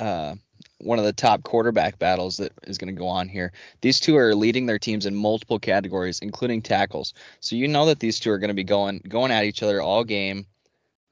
[0.00, 0.34] uh,
[0.80, 3.52] one of the top quarterback battles that is going to go on here.
[3.80, 7.14] These two are leading their teams in multiple categories, including tackles.
[7.40, 9.80] So you know that these two are going to be going going at each other
[9.80, 10.46] all game,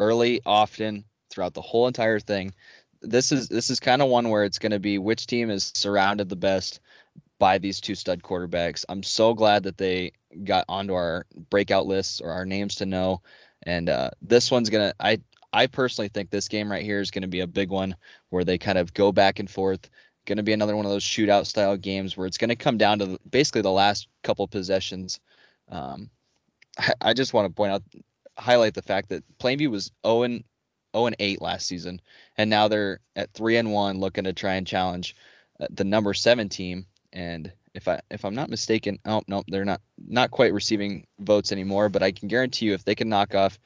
[0.00, 2.54] early, often, throughout the whole entire thing.
[3.00, 5.70] This is this is kind of one where it's going to be which team is
[5.74, 6.80] surrounded the best
[7.38, 8.84] by these two stud quarterbacks.
[8.88, 10.12] I'm so glad that they
[10.44, 13.22] got onto our breakout lists or our names to know.
[13.64, 15.20] And uh, this one's gonna I
[15.52, 17.96] I personally think this game right here is going to be a big one
[18.30, 19.88] where they kind of go back and forth.
[20.26, 22.76] Going to be another one of those shootout style games where it's going to come
[22.76, 25.20] down to basically the last couple possessions.
[25.70, 26.10] Um,
[26.78, 27.82] I, I, just want to point out,
[28.36, 30.44] highlight the fact that Plainview was 0 and
[30.94, 32.00] 0 and 8 last season,
[32.36, 35.16] and now they're at 3 and 1, looking to try and challenge
[35.60, 36.86] uh, the number seven team.
[37.12, 41.52] And if I if I'm not mistaken, oh no, they're not not quite receiving votes
[41.52, 41.88] anymore.
[41.88, 43.58] But I can guarantee you, if they can knock off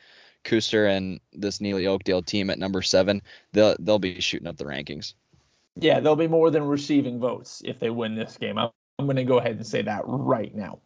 [0.44, 4.64] Kuster and this Neligh Oakdale team at number seven, they'll they'll be shooting up the
[4.64, 5.14] rankings.
[5.76, 8.58] Yeah, they'll be more than receiving votes if they win this game.
[8.58, 10.80] I'm, I'm going to go ahead and say that right now.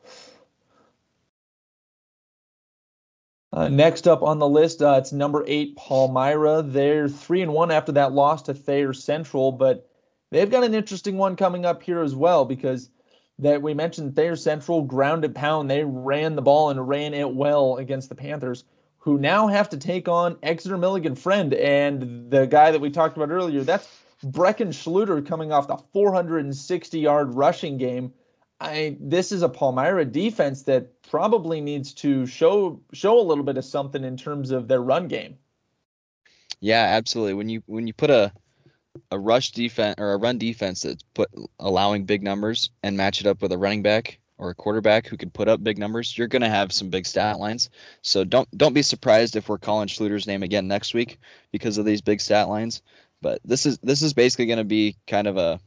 [3.52, 6.62] Uh, next up on the list, uh, it's number eight, Palmyra.
[6.62, 9.88] They're three and one after that loss to Thayer Central, but
[10.30, 12.90] they've got an interesting one coming up here as well because
[13.38, 15.70] that we mentioned Thayer Central grounded pound.
[15.70, 18.64] They ran the ball and ran it well against the Panthers
[19.06, 23.16] who now have to take on Exeter Milligan Friend and the guy that we talked
[23.16, 23.62] about earlier.
[23.62, 23.88] That's
[24.24, 28.12] Brecken Schluter coming off the 460 yard rushing game.
[28.60, 33.56] I this is a Palmyra defense that probably needs to show show a little bit
[33.56, 35.38] of something in terms of their run game.
[36.58, 37.34] Yeah, absolutely.
[37.34, 38.32] When you when you put a
[39.12, 41.28] a rush defense or a run defense that's put
[41.60, 45.16] allowing big numbers and match it up with a running back or a quarterback who
[45.16, 47.70] can put up big numbers, you're going to have some big stat lines.
[48.02, 51.18] So don't don't be surprised if we're calling Schluter's name again next week
[51.52, 52.82] because of these big stat lines.
[53.22, 55.58] But this is this is basically going to be kind of a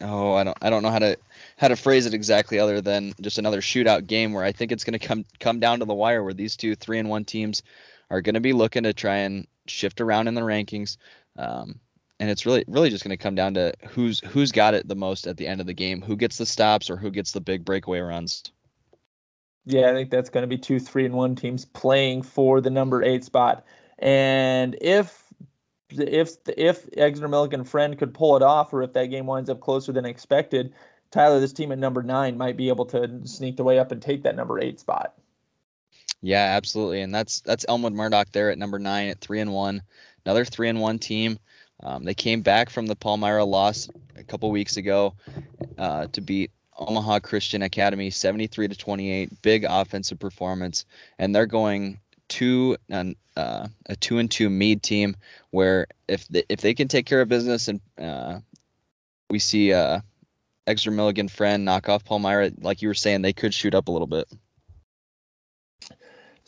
[0.00, 1.18] oh I don't I don't know how to
[1.56, 4.84] how to phrase it exactly other than just another shootout game where I think it's
[4.84, 7.62] going to come come down to the wire where these two three and one teams
[8.10, 10.96] are going to be looking to try and shift around in the rankings.
[11.36, 11.78] Um,
[12.20, 14.96] and it's really really just going to come down to who's who's got it the
[14.96, 17.40] most at the end of the game, who gets the stops or who gets the
[17.40, 18.44] big breakaway runs.
[19.64, 22.70] Yeah, I think that's going to be two three and one teams playing for the
[22.70, 23.64] number eight spot,
[23.98, 25.24] and if
[25.90, 29.60] if if Exeter Milligan Friend could pull it off, or if that game winds up
[29.60, 30.72] closer than expected,
[31.10, 34.02] Tyler, this team at number nine might be able to sneak the way up and
[34.02, 35.14] take that number eight spot.
[36.20, 39.82] Yeah, absolutely, and that's that's Elmwood Murdock there at number nine at three and one,
[40.24, 41.38] another three and one team.
[41.82, 45.14] Um, they came back from the Palmyra loss a couple weeks ago
[45.78, 49.42] uh, to beat Omaha Christian Academy 73 to 28.
[49.42, 50.84] Big offensive performance,
[51.18, 55.16] and they're going two uh, a two and two Mead team
[55.50, 58.38] where if they, if they can take care of business and uh,
[59.30, 60.00] we see uh,
[60.66, 63.90] Exeter Milligan friend knock off Palmyra, like you were saying, they could shoot up a
[63.90, 64.26] little bit.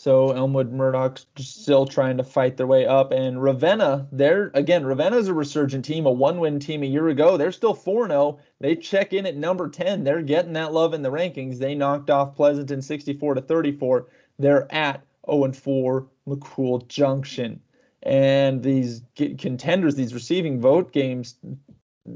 [0.01, 3.13] So Elmwood Murdock's still trying to fight their way up.
[3.13, 7.37] And Ravenna, they're again, Ravenna's a resurgent team, a one-win team a year ago.
[7.37, 8.39] They're still 4-0.
[8.61, 10.03] They check in at number 10.
[10.03, 11.59] They're getting that love in the rankings.
[11.59, 14.07] They knocked off Pleasanton 64 to 34.
[14.39, 17.61] They're at 0-4 McCool Junction.
[18.03, 21.35] And these contenders, these receiving vote games,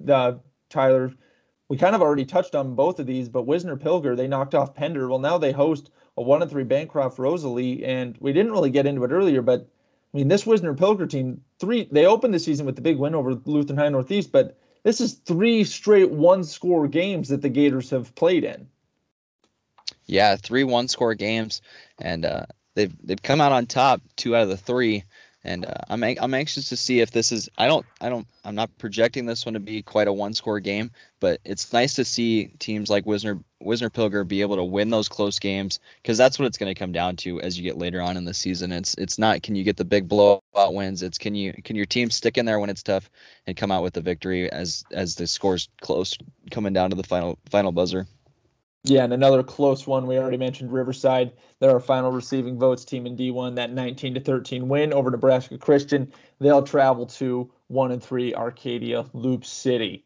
[0.09, 0.33] uh,
[0.71, 1.13] Tyler,
[1.69, 4.75] we kind of already touched on both of these, but Wisner Pilger, they knocked off
[4.75, 5.07] Pender.
[5.07, 8.87] Well, now they host a one and three Bancroft Rosalie, and we didn't really get
[8.87, 9.69] into it earlier, but
[10.13, 13.15] I mean this Wisner Pilger team three they opened the season with the big win
[13.15, 17.91] over Lutheran High Northeast, but this is three straight one score games that the Gators
[17.91, 18.69] have played in.
[20.07, 21.63] Yeah, three one score games,
[22.01, 25.05] and uh, they've they've come out on top two out of the three
[25.45, 27.49] and uh, I'm I'm anxious to see if this is.
[27.59, 30.59] I don't I don't I'm not projecting this one to be quite a one score
[30.59, 30.91] game,
[31.21, 35.09] but it's nice to see teams like Wisner Wisner Pilger be able to win those
[35.09, 38.01] close games because that's what it's going to come down to as you get later
[38.01, 38.73] on in the season.
[38.73, 41.03] It's it's not can you get the big blowout wins.
[41.03, 43.11] It's can you can your team stick in there when it's tough
[43.47, 46.17] and come out with the victory as as the scores close
[46.51, 48.07] coming down to the final final buzzer.
[48.87, 50.07] Yeah, and another close one.
[50.07, 51.33] We already mentioned Riverside.
[51.59, 53.57] They're our final receiving votes team in D1.
[53.57, 56.13] That 19 to 13 win over Nebraska Christian.
[56.39, 60.05] They'll travel to one and three Arcadia Loop City.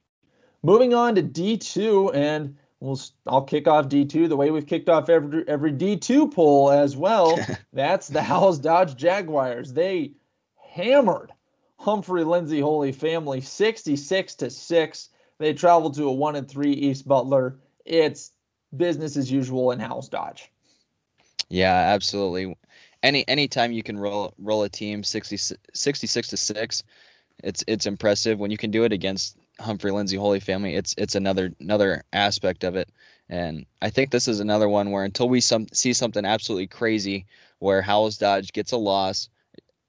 [0.62, 5.08] Moving on to D2, and we'll I'll kick off D2 the way we've kicked off
[5.08, 7.38] every every D2 poll as well.
[7.72, 9.72] That's the Howells Dodge Jaguars.
[9.72, 10.12] They
[10.56, 11.32] hammered
[11.78, 15.08] Humphrey Lindsay Holy Family 66 to 6.
[15.38, 17.58] They traveled to a 1 and 3 East Butler.
[17.84, 18.32] It's
[18.76, 20.50] business as usual in Howells Dodge.
[21.48, 22.56] Yeah, absolutely.
[23.02, 26.82] Any anytime you can roll roll a team 60, 66 to 6,
[27.44, 30.74] it's it's impressive when you can do it against Humphrey Lindsay Holy Family.
[30.74, 32.90] It's it's another another aspect of it.
[33.28, 37.26] And I think this is another one where until we some see something absolutely crazy
[37.58, 39.28] where Howells Dodge gets a loss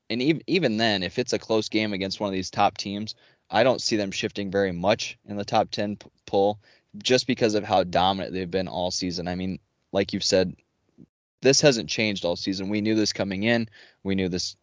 [0.09, 3.15] and even even then, if it's a close game against one of these top teams,
[3.51, 6.59] I don't see them shifting very much in the top ten p- pull,
[7.03, 9.27] just because of how dominant they've been all season.
[9.27, 9.59] I mean,
[9.91, 10.55] like you've said,
[11.41, 12.69] this hasn't changed all season.
[12.69, 13.69] We knew this coming in.
[14.03, 14.55] We knew this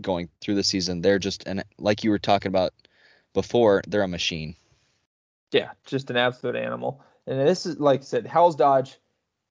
[0.00, 1.00] going through the season.
[1.00, 2.72] They're just and like you were talking about
[3.34, 4.56] before, they're a machine.
[5.52, 7.02] Yeah, just an absolute animal.
[7.26, 8.98] And this is like I said, Howells Dodge.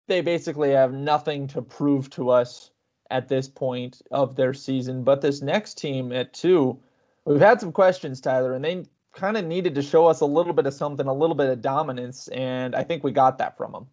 [0.08, 2.72] They basically have nothing to prove to us
[3.10, 5.04] at this point of their season.
[5.04, 6.80] But this next team at two,
[7.26, 10.54] we've had some questions, Tyler, and they kind of needed to show us a little
[10.54, 13.72] bit of something, a little bit of dominance, and I think we got that from
[13.72, 13.88] them.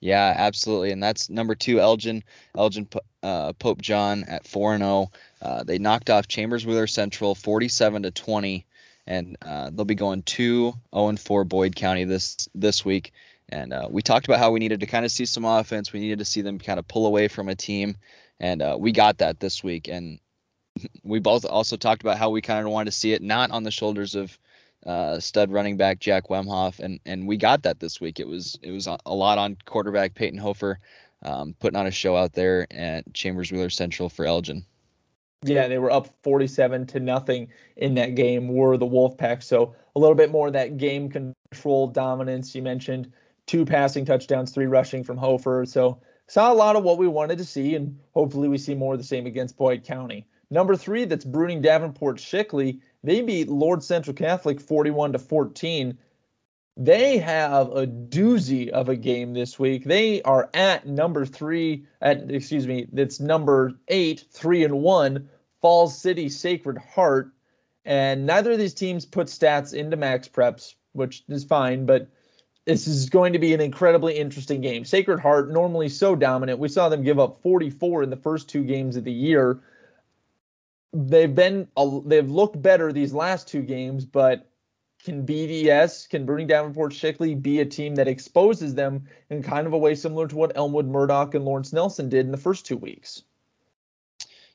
[0.00, 2.24] Yeah, absolutely, and that's number two, Elgin,
[2.56, 2.88] Elgin
[3.22, 5.10] uh, Pope John at four and zero.
[5.42, 5.46] Oh.
[5.46, 8.66] Uh, they knocked off Chambers Wheeler Central, forty-seven to twenty,
[9.06, 13.12] and uh, they'll be going zero oh and four Boyd County this this week.
[13.48, 15.92] And uh, we talked about how we needed to kind of see some offense.
[15.92, 17.96] We needed to see them kind of pull away from a team
[18.42, 19.88] and uh, we got that this week.
[19.88, 20.18] And
[21.04, 23.62] we both also talked about how we kind of wanted to see it not on
[23.62, 24.38] the shoulders of
[24.84, 28.18] uh, stud running back Jack Wemhoff, and and we got that this week.
[28.18, 30.80] It was it was a lot on quarterback Peyton Hofer,
[31.22, 34.66] um, putting on a show out there at Chambers Wheeler Central for Elgin.
[35.44, 38.48] Yeah, they were up 47 to nothing in that game.
[38.48, 42.54] Were the Wolfpack so a little bit more of that game control dominance.
[42.54, 43.12] You mentioned
[43.46, 45.66] two passing touchdowns, three rushing from Hofer.
[45.66, 48.94] So saw a lot of what we wanted to see, and hopefully we see more
[48.94, 50.26] of the same against Boyd County.
[50.50, 52.80] Number three, that's Bruning Davenport Shickley.
[53.02, 55.98] They beat Lourdes Central Catholic 41 to 14.
[56.76, 59.84] They have a doozy of a game this week.
[59.84, 65.28] They are at number three, at excuse me, that's number eight, three and one,
[65.60, 67.30] Falls City Sacred Heart.
[67.84, 72.08] And neither of these teams put stats into max preps, which is fine, but
[72.64, 74.84] this is going to be an incredibly interesting game.
[74.84, 78.62] Sacred Heart, normally so dominant, we saw them give up 44 in the first two
[78.62, 79.60] games of the year.
[80.92, 81.68] They've been
[82.04, 84.46] they've looked better these last two games, but
[85.04, 89.72] can BDS, can Bruning Davenport Shickley be a team that exposes them in kind of
[89.72, 92.76] a way similar to what Elmwood Murdock and Lawrence Nelson did in the first two
[92.76, 93.22] weeks?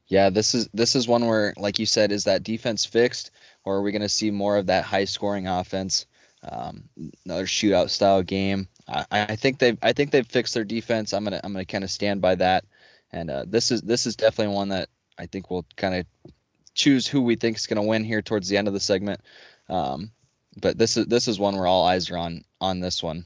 [0.07, 3.31] Yeah, this is this is one where, like you said, is that defense fixed,
[3.65, 6.05] or are we going to see more of that high scoring offense?
[6.49, 6.83] Um,
[7.25, 8.69] another shootout style game.
[8.87, 11.13] I, I think they've I think they've fixed their defense.
[11.13, 12.63] I'm gonna I'm gonna kind of stand by that.
[13.11, 14.87] And uh, this is this is definitely one that
[15.17, 16.31] I think we'll kind of
[16.73, 19.19] choose who we think is gonna win here towards the end of the segment.
[19.67, 20.11] Um,
[20.59, 23.25] but this is this is one where all eyes are on on this one.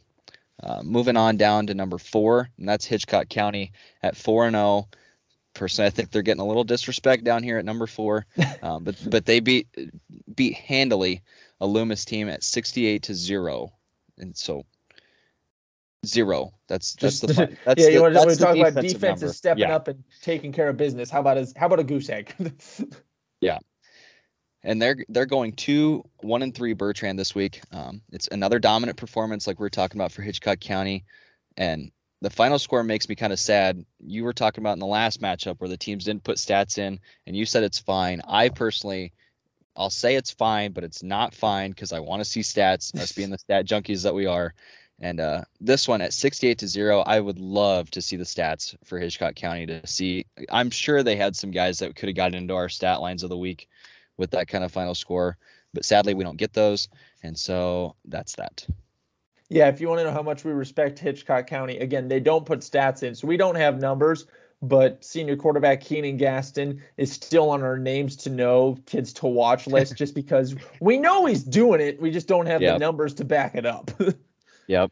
[0.64, 3.72] Uh, moving on down to number four, and that's Hitchcock County
[4.04, 4.64] at four and zero.
[4.64, 4.88] Oh.
[5.54, 8.26] Personally, I think they're getting a little disrespect down here at number four,
[8.62, 9.68] um, but but they beat
[10.36, 11.22] beat handily
[11.60, 13.74] a Loomis team at 68 to zero,
[14.18, 14.66] and so
[16.06, 16.54] zero.
[16.68, 17.90] That's that's Just, the that's yeah.
[17.90, 19.76] You want to talk about defense is stepping yeah.
[19.76, 21.10] up and taking care of business.
[21.10, 22.34] How about as how about a goose egg?
[23.42, 23.60] yeah,
[24.64, 27.62] and they're they're going two one and three Bertrand this week.
[27.72, 31.06] Um, it's another dominant performance like we are talking about for Hitchcock County,
[31.58, 31.92] and
[32.22, 33.84] the final score makes me kind of sad.
[34.00, 37.00] You were talking about in the last matchup where the teams didn't put stats in,
[37.26, 38.22] and you said it's fine.
[38.28, 39.14] I personally
[39.76, 43.12] I'll say it's fine, but it's not fine because I want to see stats, us
[43.12, 44.54] being the stat junkies that we are.
[45.00, 48.76] And uh, this one at 68 to 0, I would love to see the stats
[48.84, 50.26] for Hitchcock County to see.
[50.52, 53.30] I'm sure they had some guys that could have gotten into our stat lines of
[53.30, 53.68] the week
[54.22, 55.36] with that kind of final score,
[55.74, 56.88] but sadly we don't get those.
[57.24, 58.66] And so that's that.
[59.50, 62.46] Yeah, if you want to know how much we respect Hitchcock County, again, they don't
[62.46, 63.16] put stats in.
[63.16, 64.28] So we don't have numbers,
[64.62, 69.68] but senior quarterback Keenan Gaston is still on our names to know, kids to watch
[69.76, 72.00] list just because we know he's doing it.
[72.00, 72.76] We just don't have yep.
[72.76, 73.92] the numbers to back it up.
[74.68, 74.92] yep.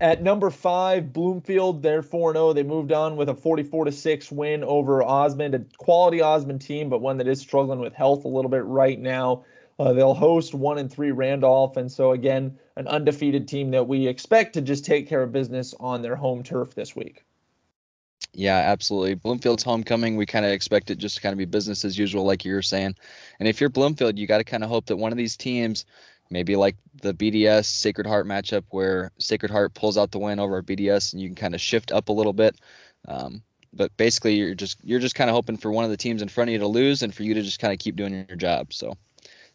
[0.00, 2.52] At number five, Bloomfield, they're 4 0.
[2.52, 7.00] They moved on with a 44 6 win over Osmond, a quality Osmond team, but
[7.00, 9.44] one that is struggling with health a little bit right now.
[9.78, 14.06] Uh, they'll host one and three Randolph, and so again, an undefeated team that we
[14.06, 17.24] expect to just take care of business on their home turf this week.
[18.32, 19.14] Yeah, absolutely.
[19.14, 22.24] Bloomfield's homecoming, we kind of expect it just to kind of be business as usual,
[22.24, 22.94] like you were saying.
[23.38, 25.86] And if you're Bloomfield, you got to kind of hope that one of these teams,
[26.30, 30.62] maybe like the BDS Sacred Heart matchup, where Sacred Heart pulls out the win over
[30.62, 32.56] BDS, and you can kind of shift up a little bit.
[33.08, 36.22] Um, but basically, you're just you're just kind of hoping for one of the teams
[36.22, 38.26] in front of you to lose, and for you to just kind of keep doing
[38.28, 38.72] your job.
[38.72, 38.96] So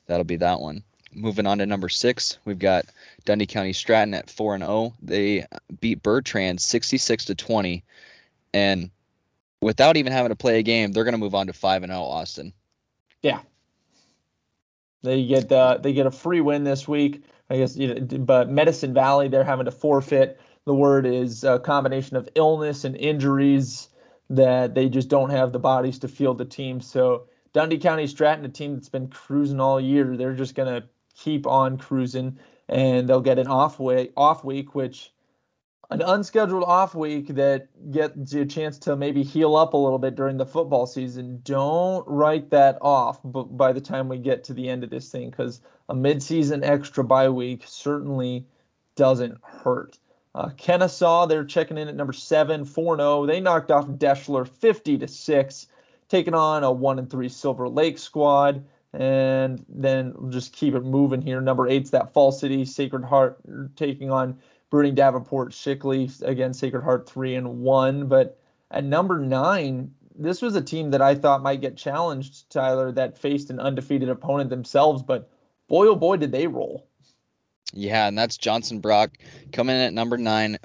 [0.08, 0.84] that'll be that one.
[1.14, 2.86] Moving on to number six, we've got
[3.26, 4.72] Dundee County Stratton at four and zero.
[4.72, 4.94] Oh.
[5.02, 5.46] They
[5.80, 7.84] beat Bertrand sixty six to twenty
[8.54, 8.90] and
[9.62, 11.92] without even having to play a game, they're going to move on to five and
[11.92, 12.02] zero.
[12.02, 12.54] Oh, Austin.
[13.22, 13.40] Yeah,
[15.04, 17.24] they get the they get a free win this week.
[17.50, 20.40] I guess, you know, but Medicine Valley they're having to forfeit.
[20.66, 23.90] The word is a combination of illness and injuries
[24.30, 26.80] that they just don't have the bodies to field the team.
[26.80, 30.84] So Dundee County Stratton, a team that's been cruising all year, they're just gonna
[31.16, 32.38] keep on cruising,
[32.70, 35.12] and they'll get an off way off week, which
[35.92, 40.00] an unscheduled off week that gets you a chance to maybe heal up a little
[40.00, 41.42] bit during the football season.
[41.44, 45.30] Don't write that off by the time we get to the end of this thing
[45.30, 48.46] because a midseason extra bye week certainly
[48.96, 49.98] doesn't hurt.
[50.34, 53.26] Uh, Kenesaw, they're checking in at number seven, 4 0.
[53.26, 55.68] They knocked off Deshler 50 to 6,
[56.08, 58.64] taking on a 1 and 3 Silver Lake squad.
[58.94, 61.42] And then we'll just keep it moving here.
[61.42, 63.40] Number eight's that Falls City Sacred Heart
[63.76, 64.40] taking on
[64.72, 68.08] Bruning Davenport Shickley again Sacred Heart three and one.
[68.08, 68.40] But
[68.72, 73.18] at number nine, this was a team that I thought might get challenged, Tyler, that
[73.18, 75.04] faced an undefeated opponent themselves.
[75.04, 75.30] But
[75.68, 76.88] boy, oh boy, did they roll.
[77.74, 79.18] Yeah, and that's Johnson Brock
[79.54, 80.58] coming in at number nine,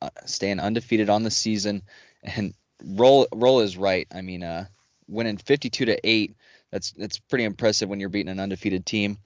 [0.00, 1.82] uh, staying undefeated on the season,
[2.22, 2.54] and
[2.84, 4.06] roll roll is right.
[4.14, 4.66] I mean, uh,
[5.08, 6.36] winning fifty two to eight.
[6.70, 9.18] That's that's pretty impressive when you're beating an undefeated team.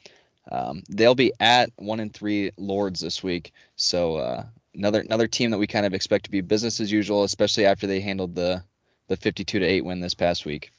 [0.51, 4.45] Um, they'll be at one and three Lourdes this week, so uh,
[4.75, 7.87] another another team that we kind of expect to be business as usual, especially after
[7.87, 8.63] they handled the
[9.09, 10.73] the 52 to eight win this past week.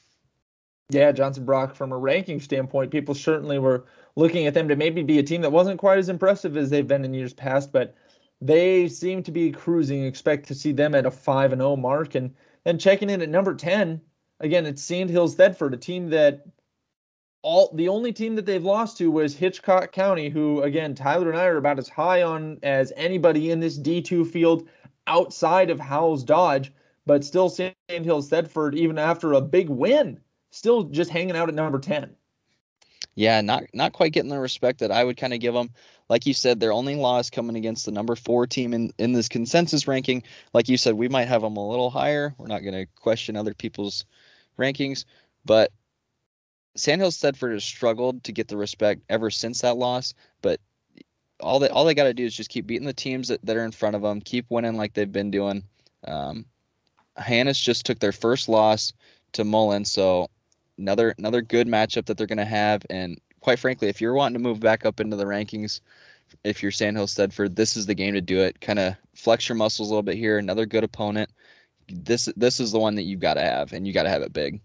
[0.89, 5.03] Yeah, Johnson Brock, from a ranking standpoint, people certainly were looking at them to maybe
[5.03, 7.93] be a team that wasn't quite as impressive as they've been in years past, but
[8.39, 10.05] they seem to be cruising.
[10.05, 12.15] Expect to see them at a 5 and 0 mark.
[12.15, 13.99] And then checking in at number 10,
[14.39, 16.45] again, it's Sandhills Thedford, a team that
[17.47, 21.39] all the only team that they've lost to was Hitchcock County, who again Tyler and
[21.39, 24.67] I are about as high on as anybody in this D2 field
[25.07, 26.73] outside of Howells Dodge,
[27.05, 30.19] but still Sandhills Thedford, even after a big win,
[30.51, 32.13] still just hanging out at number 10.
[33.15, 35.69] Yeah, not not quite getting the respect that I would kind of give them.
[36.09, 39.29] Like you said, their only loss coming against the number four team in, in this
[39.29, 40.21] consensus ranking.
[40.53, 42.35] Like you said, we might have them a little higher.
[42.37, 44.03] We're not going to question other people's
[44.59, 45.05] rankings,
[45.45, 45.71] but
[46.77, 50.59] Sandhills Thedford has struggled to get the respect ever since that loss, but
[51.39, 53.57] all they all they got to do is just keep beating the teams that, that
[53.57, 55.63] are in front of them, keep winning like they've been doing.
[56.05, 56.45] Um,
[57.17, 58.93] Hyannis just took their first loss
[59.33, 60.29] to Mullen, so
[60.77, 62.85] another another good matchup that they're going to have.
[62.89, 65.81] And quite frankly, if you're wanting to move back up into the rankings,
[66.43, 68.61] if you're Sandhills Thedford, this is the game to do it.
[68.61, 70.37] Kind of flex your muscles a little bit here.
[70.37, 71.29] Another good opponent.
[71.89, 74.21] This this is the one that you've got to have, and you got to have
[74.21, 74.61] it big.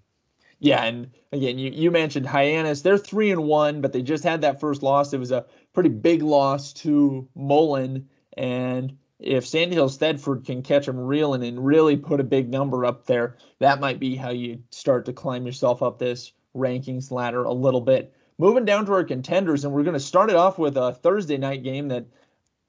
[0.63, 2.83] Yeah, and again, you, you mentioned Hyannis.
[2.83, 5.13] They're three and one, but they just had that first loss.
[5.13, 8.09] It was a pretty big loss to Mullen.
[8.37, 13.07] And if Sandhills Thedford can catch them reeling and really put a big number up
[13.07, 17.53] there, that might be how you start to climb yourself up this rankings ladder a
[17.53, 18.15] little bit.
[18.39, 21.39] Moving down to our contenders, and we're going to start it off with a Thursday
[21.39, 22.07] night game that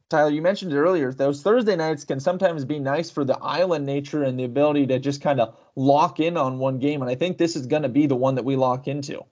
[0.10, 1.12] Tyler, you mentioned earlier.
[1.14, 4.98] Those Thursday nights can sometimes be nice for the island nature and the ability to
[4.98, 7.02] just kind of lock in on one game.
[7.02, 9.24] And I think this is going to be the one that we lock into.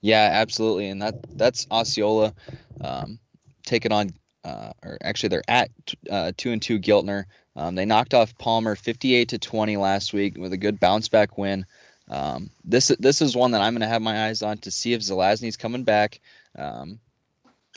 [0.00, 0.88] Yeah, absolutely.
[0.88, 2.34] And that that's Osceola
[2.80, 3.18] um,
[3.64, 4.10] taking on,
[4.44, 5.70] uh, or actually they're at
[6.10, 7.24] uh, two and two Giltner.
[7.54, 11.38] Um, they knocked off Palmer 58 to 20 last week with a good bounce back
[11.38, 11.64] win.
[12.08, 14.92] Um, this this is one that I'm going to have my eyes on to see
[14.92, 16.20] if Zelazny's coming back.
[16.58, 16.98] Um,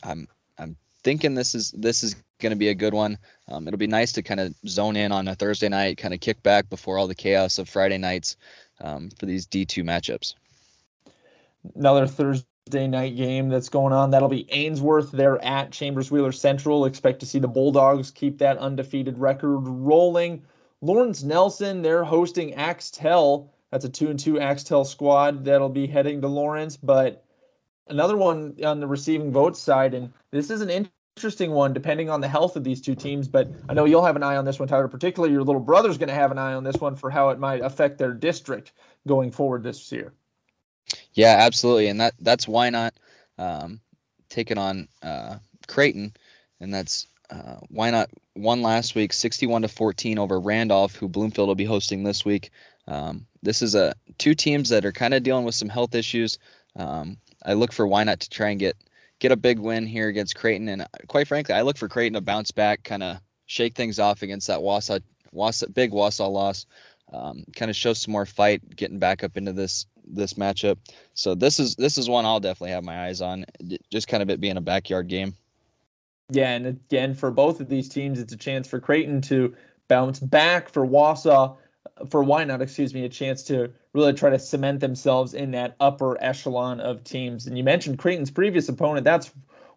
[0.03, 0.27] I'm
[0.57, 3.17] I'm thinking this is this is going to be a good one.
[3.47, 6.19] Um, it'll be nice to kind of zone in on a Thursday night, kind of
[6.19, 8.37] kick back before all the chaos of Friday nights
[8.81, 10.35] um, for these D2 matchups.
[11.75, 14.11] Another Thursday night game that's going on.
[14.11, 15.11] That'll be Ainsworth.
[15.11, 16.85] They're at Chambers Wheeler Central.
[16.85, 20.43] Expect to see the Bulldogs keep that undefeated record rolling.
[20.81, 23.51] Lawrence Nelson, they're hosting Axtell.
[23.71, 27.25] That's a two and two Axtell squad that'll be heading to Lawrence, but
[27.87, 30.69] another one on the receiving vote side, and this is an
[31.17, 33.27] interesting one depending on the health of these two teams.
[33.27, 34.87] But I know you'll have an eye on this one, Tyler.
[34.87, 37.39] Particularly, your little brother's going to have an eye on this one for how it
[37.39, 38.73] might affect their district
[39.07, 40.13] going forward this year.
[41.13, 42.91] Yeah, absolutely, and that that's Wynot.
[43.37, 43.79] um,
[44.29, 45.37] taking on uh,
[45.67, 46.13] Creighton,
[46.59, 51.55] and that's uh, Wynot won last week, 61 to 14 over Randolph, who Bloomfield will
[51.55, 52.51] be hosting this week.
[52.87, 56.37] Um, this is a two teams that are kind of dealing with some health issues.
[56.75, 58.75] Um, I look for Wynot to try and get
[59.19, 62.21] get a big win here against Creighton, and quite frankly, I look for Creighton to
[62.21, 65.01] bounce back, kind of shake things off against that Wausa,
[65.33, 66.65] Wausa big Wausa loss.
[67.13, 70.77] Um, kind of show some more fight, getting back up into this this matchup.
[71.13, 73.45] So this is this is one I'll definitely have my eyes on.
[73.91, 75.35] Just kind of it being a backyard game.
[76.31, 79.55] Yeah, and again, for both of these teams, it's a chance for Creighton to
[79.87, 80.69] bounce back.
[80.69, 81.55] For Wausa,
[82.09, 82.61] for Wynot?
[82.61, 87.03] excuse me, a chance to really try to cement themselves in that upper echelon of
[87.03, 87.47] teams.
[87.47, 89.05] And you mentioned Creighton's previous opponent.
[89.05, 89.31] That's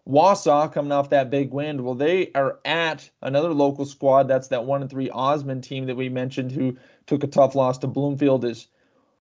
[0.06, 1.84] Wausa coming off that big win.
[1.84, 4.26] Well, they are at another local squad.
[4.26, 7.78] That's that one and three Osmond team that we mentioned who took a tough loss
[7.78, 8.44] to Bloomfield.
[8.44, 8.66] Is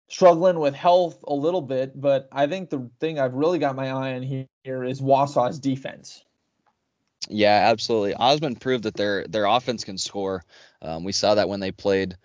[0.08, 3.90] struggling with health a little bit, but I think the thing I've really got my
[3.90, 6.24] eye on here is Wausa's defense.
[7.28, 8.14] Yeah, absolutely.
[8.14, 10.42] Osmond proved that their their offense can score.
[10.80, 12.16] Um, we saw that when they played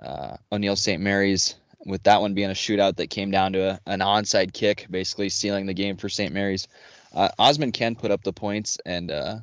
[0.00, 1.02] uh, O'Neill St.
[1.02, 4.86] Mary's, with that one being a shootout that came down to a, an onside kick,
[4.90, 6.32] basically sealing the game for St.
[6.32, 6.68] Mary's.
[7.12, 9.36] Uh, Osmond can put up the points, and uh,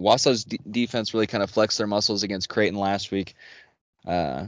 [0.00, 3.34] Wausa's d- defense really kind of flexed their muscles against Creighton last week.
[4.06, 4.46] Uh,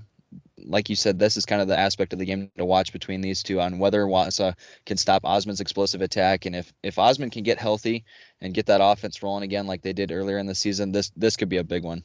[0.64, 3.20] like you said, this is kind of the aspect of the game to watch between
[3.20, 7.42] these two on whether Wausa can stop Osmond's explosive attack, and if if Osmond can
[7.44, 8.04] get healthy
[8.40, 11.36] and get that offense rolling again like they did earlier in the season, this this
[11.36, 12.02] could be a big one.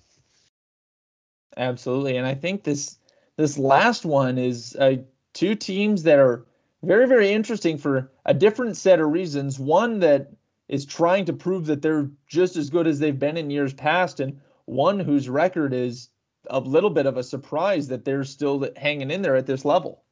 [1.58, 3.00] Absolutely, and I think this
[3.36, 4.98] this last one is uh,
[5.34, 6.46] two teams that are
[6.84, 9.60] very very interesting for a different set of reasons.
[9.60, 10.32] One that
[10.68, 14.20] is trying to prove that they're just as good as they've been in years past,
[14.20, 16.10] and one whose record is
[16.50, 20.04] a little bit of a surprise that they're still hanging in there at this level.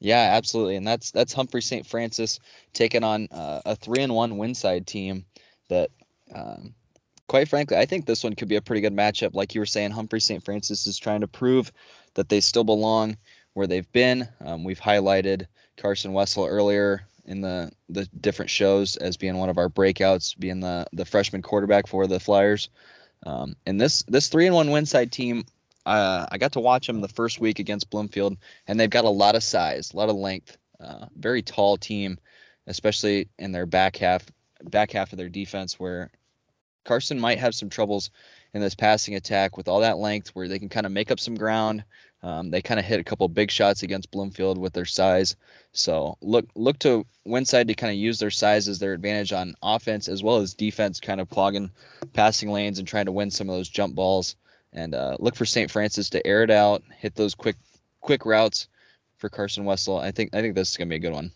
[0.00, 1.86] Yeah, absolutely, and that's that's Humphrey St.
[1.86, 2.38] Francis
[2.72, 5.24] taking on uh, a three and one Winside team
[5.68, 5.90] that,
[6.34, 6.74] um,
[7.28, 9.34] quite frankly, I think this one could be a pretty good matchup.
[9.34, 10.44] Like you were saying, Humphrey St.
[10.44, 11.72] Francis is trying to prove
[12.14, 13.16] that they still belong
[13.56, 14.28] where they've been.
[14.44, 15.46] Um, we've highlighted
[15.78, 20.60] Carson Wessel earlier in the the different shows as being one of our breakouts, being
[20.60, 22.68] the the freshman quarterback for the Flyers.
[23.24, 25.42] Um, and this this three and one Winside team,
[25.86, 28.36] uh, I got to watch them the first week against Bloomfield,
[28.66, 32.18] and they've got a lot of size, a lot of length, uh, very tall team,
[32.66, 34.26] especially in their back half
[34.64, 36.10] back half of their defense, where
[36.84, 38.10] Carson might have some troubles
[38.52, 41.20] in this passing attack with all that length, where they can kind of make up
[41.20, 41.84] some ground.
[42.22, 45.36] Um, they kind of hit a couple big shots against Bloomfield with their size.
[45.72, 49.54] So look look to Winside to kind of use their size as their advantage on
[49.62, 51.70] offense as well as defense, kind of clogging
[52.14, 54.36] passing lanes and trying to win some of those jump balls.
[54.72, 55.70] And uh, look for St.
[55.70, 57.56] Francis to air it out, hit those quick
[58.00, 58.68] quick routes
[59.18, 59.98] for Carson Wessel.
[59.98, 61.30] I think I think this is gonna be a good one.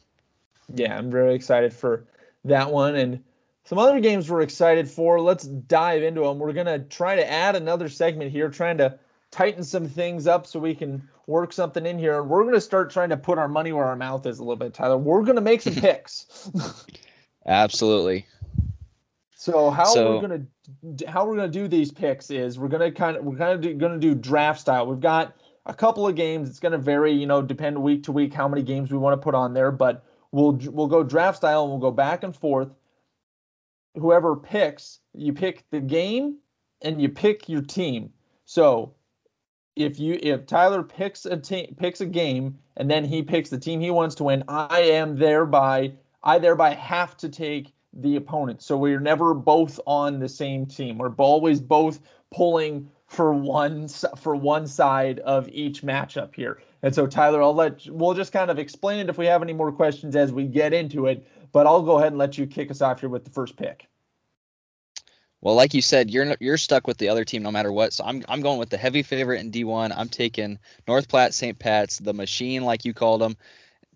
[0.75, 2.05] Yeah, I'm very excited for
[2.45, 3.23] that one and
[3.65, 5.21] some other games we're excited for.
[5.21, 6.39] Let's dive into them.
[6.39, 8.99] We're gonna try to add another segment here, trying to
[9.31, 12.23] tighten some things up so we can work something in here.
[12.23, 14.57] We're going to start trying to put our money where our mouth is a little
[14.57, 14.99] bit, Tyler.
[14.99, 16.51] We're going to make some picks.
[17.47, 18.27] Absolutely.
[19.35, 20.49] So how so, we're going
[20.97, 23.39] to how we're going to do these picks is we're going to kind of we're
[23.39, 24.87] kind of going to do draft style.
[24.87, 26.51] We've got a couple of games.
[26.51, 29.19] It's going to vary, you know, depend week to week how many games we want
[29.19, 32.37] to put on there, but we'll we'll go draft style and we'll go back and
[32.37, 32.69] forth.
[33.95, 36.37] Whoever picks, you pick the game
[36.83, 38.13] and you pick your team.
[38.45, 38.95] So
[39.85, 43.59] if you if Tyler picks a team picks a game and then he picks the
[43.59, 48.63] team he wants to win, I am thereby I thereby have to take the opponent.
[48.63, 50.99] So we're never both on the same team.
[50.99, 52.01] We're always both
[52.31, 56.63] pulling for one for one side of each matchup here.
[56.83, 59.53] And so Tyler, I'll let we'll just kind of explain it if we have any
[59.53, 61.27] more questions as we get into it.
[61.53, 63.90] But I'll go ahead and let you kick us off here with the first pick.
[65.43, 67.93] Well, like you said, you're you're stuck with the other team no matter what.
[67.93, 69.93] So I'm I'm going with the heavy favorite in D1.
[69.97, 71.59] I'm taking North Platte St.
[71.59, 73.37] Pat's, the machine like you called them,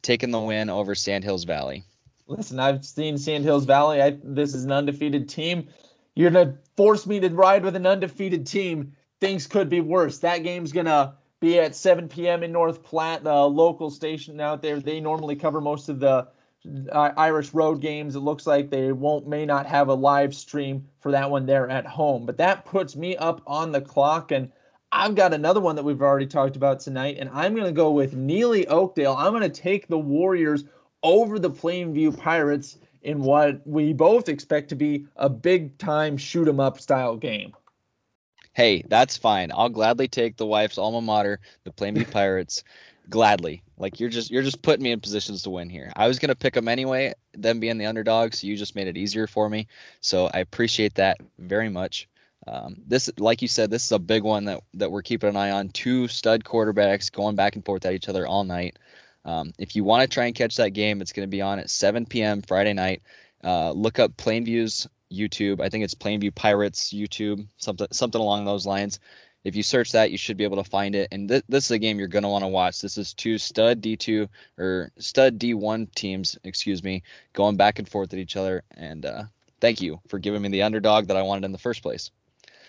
[0.03, 1.85] taking the win over Sandhills Valley.
[2.27, 4.01] Listen, I've seen Sandhills Valley.
[4.01, 5.69] I, this is an undefeated team.
[6.15, 8.95] You're gonna force me to ride with an undefeated team.
[9.21, 10.19] Things could be worse.
[10.21, 12.43] That game's gonna be at 7 p.m.
[12.43, 14.81] in North Platte, the local station out there.
[14.81, 16.29] They normally cover most of the
[16.93, 18.17] uh, Irish road games.
[18.17, 21.69] It looks like they won't may not have a live stream for that one there
[21.69, 22.27] at home.
[22.27, 24.51] But that puts me up on the clock and
[24.97, 27.91] I've got another one that we've already talked about tonight, and I'm going to go
[27.91, 29.17] with Neligh Oakdale.
[29.19, 30.63] I'm going to take the Warriors
[31.03, 36.47] over the Plainview Pirates in what we both expect to be a big time shoot
[36.47, 37.53] 'em up style game.
[38.55, 39.51] Hey, that's fine.
[39.53, 42.65] I'll gladly take the wife's alma mater, the Plainview Pirates,
[43.11, 43.63] gladly.
[43.79, 45.93] Like you're just you're just putting me in positions to win here.
[45.97, 48.97] I was gonna pick them anyway, them being the underdog, so you just made it
[48.97, 49.67] easier for me.
[50.01, 52.09] So I appreciate that very much.
[52.47, 55.37] Um, this, like you said, this is a big one that that we're keeping an
[55.37, 55.71] eye on.
[55.71, 58.79] Two stud quarterbacks going back and forth at each other all night.
[59.25, 61.59] Um, if you want to try and catch that game, it's going to be on
[61.59, 62.43] at 7 p.m.
[62.43, 63.03] Friday night.
[63.43, 64.87] Uh, look up Plainview's
[65.17, 65.61] YouTube.
[65.61, 68.99] I think it's Plainview Pirates YouTube, something something along those lines
[69.45, 71.09] if you search that, you should be able to find it.
[71.13, 72.81] And th- this is a game you're going to want to watch.
[72.81, 74.27] This is two stud D2
[74.59, 77.03] or stud D1 teams, excuse me,
[77.35, 78.65] going back and forth at each other.
[78.71, 79.25] And uh,
[79.61, 82.11] thank you for giving me the underdog that I wanted in the first place.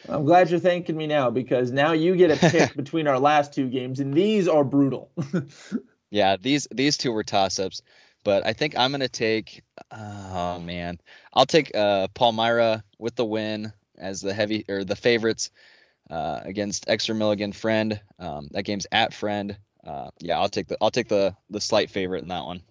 [0.07, 3.53] I'm glad you're thanking me now because now you get a pick between our last
[3.53, 5.09] two games, and these are brutal.
[6.11, 7.81] yeah, these these two were toss ups,
[8.25, 9.61] but I think I'm gonna take.
[9.91, 10.99] Oh man,
[11.33, 15.51] I'll take uh, Palmyra with the win as the heavy or the favorites
[16.09, 17.97] uh, against Exeter Milligan Friend.
[18.19, 19.55] Um, that game's at Friend.
[19.85, 22.61] Uh, yeah, I'll take the I'll take the the slight favorite in that one.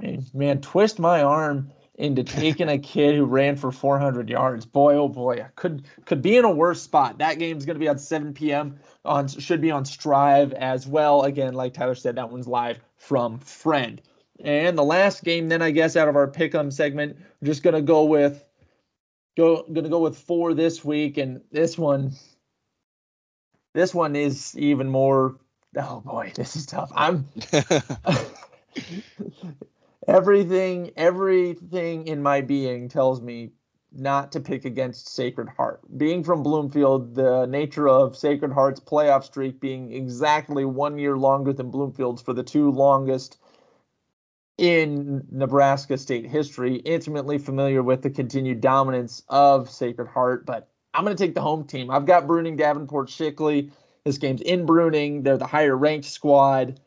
[0.34, 4.64] Man, twist my arm into taking a kid who ran for 400 yards.
[4.64, 7.18] Boy, oh boy, could could be in a worse spot.
[7.18, 8.80] That game's going to be on 7 p.m.
[9.04, 11.22] on should be on Striv as well.
[11.24, 14.00] Again, like Tyler said, that one's live from Friend.
[14.42, 17.80] And the last game, then I guess out of our pick'em segment, we're just gonna
[17.80, 18.44] go with
[19.36, 22.12] go gonna go with four this week, and this one
[23.74, 25.36] this one is even more.
[25.76, 26.90] Oh boy, this is tough.
[26.94, 27.28] I'm
[30.08, 30.90] everything.
[30.96, 33.52] Everything in my being tells me
[33.94, 35.82] not to pick against Sacred Heart.
[35.98, 41.52] Being from Bloomfield, the nature of Sacred Heart's playoff streak being exactly one year longer
[41.52, 43.38] than Bloomfield's for the two longest
[44.58, 51.04] in Nebraska state history, intimately familiar with the continued dominance of Sacred Heart, but I'm
[51.04, 51.90] going to take the home team.
[51.90, 53.70] I've got Bruning, Davenport, Shickley.
[54.04, 55.24] This game's in Bruning.
[55.24, 56.80] They're the higher ranked squad.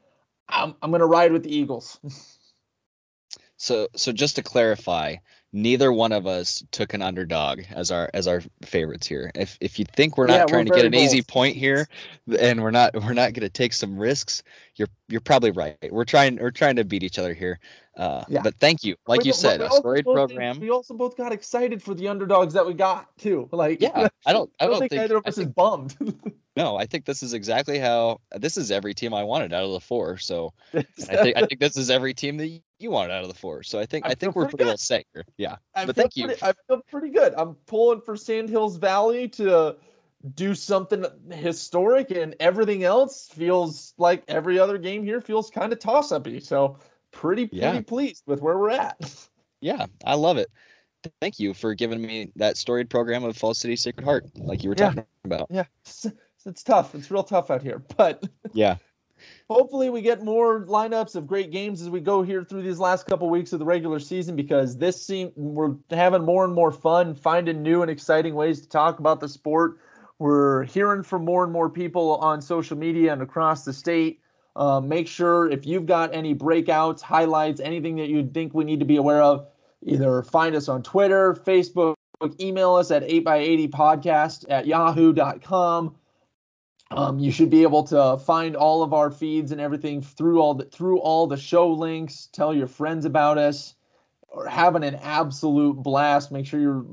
[0.47, 1.99] I'm, I'm going to ride with the Eagles.
[3.57, 5.15] so, so just to clarify,
[5.55, 9.31] neither one of us took an underdog as our as our favorites here.
[9.33, 11.03] If if you think we're not yeah, trying we're to get an bold.
[11.03, 11.87] easy point here,
[12.39, 14.43] and we're not we're not going to take some risks,
[14.75, 15.77] you're you're probably right.
[15.91, 17.59] We're trying we're trying to beat each other here.
[17.95, 18.41] Uh, yeah.
[18.41, 20.59] But thank you, like you said, a storied program.
[20.59, 23.49] We also both got excited for the underdogs that we got too.
[23.55, 25.95] Like yeah, I don't I, don't, think, think either of us is bummed.
[26.57, 29.71] no, I think this is exactly how this is every team I wanted out of
[29.71, 30.17] the four.
[30.17, 33.35] So I think I think this is every team that you wanted out of the
[33.35, 33.63] four.
[33.63, 35.23] So I think I, I think we're pretty, pretty well set here.
[35.37, 35.55] Yeah.
[35.73, 36.33] I but thank you.
[36.41, 37.33] I feel pretty good.
[37.37, 39.77] I'm pulling for Sandhills Valley to
[40.33, 45.79] do something historic, and everything else feels like every other game here feels kind of
[45.79, 46.39] toss uppy.
[46.39, 46.79] So
[47.11, 47.81] pretty pretty yeah.
[47.81, 48.97] pleased with where we're at.
[49.61, 50.51] Yeah, I love it.
[51.21, 54.69] Thank you for giving me that storied program of Falls City Sacred Heart, like you
[54.69, 55.47] were talking about.
[55.49, 56.05] Yeah, it's,
[56.45, 56.93] it's tough.
[56.93, 58.23] It's real tough out here, but
[58.53, 58.75] yeah.
[59.49, 63.07] Hopefully, we get more lineups of great games as we go here through these last
[63.07, 67.15] couple weeks of the regular season because this seem we're having more and more fun,
[67.15, 69.79] finding new and exciting ways to talk about the sport.
[70.19, 74.21] We're hearing from more and more people on social media and across the state.
[74.55, 78.79] Uh, make sure if you've got any breakouts, highlights, anything that you think we need
[78.79, 79.47] to be aware of,
[79.83, 81.95] either find us on Twitter, Facebook,
[82.39, 85.95] email us at 8x80podcast at yahoo.com.
[86.91, 90.53] Um, you should be able to find all of our feeds and everything through all
[90.53, 92.29] the through all the show links.
[92.31, 93.75] Tell your friends about us.
[94.29, 96.31] Or having an absolute blast.
[96.31, 96.85] Make sure you're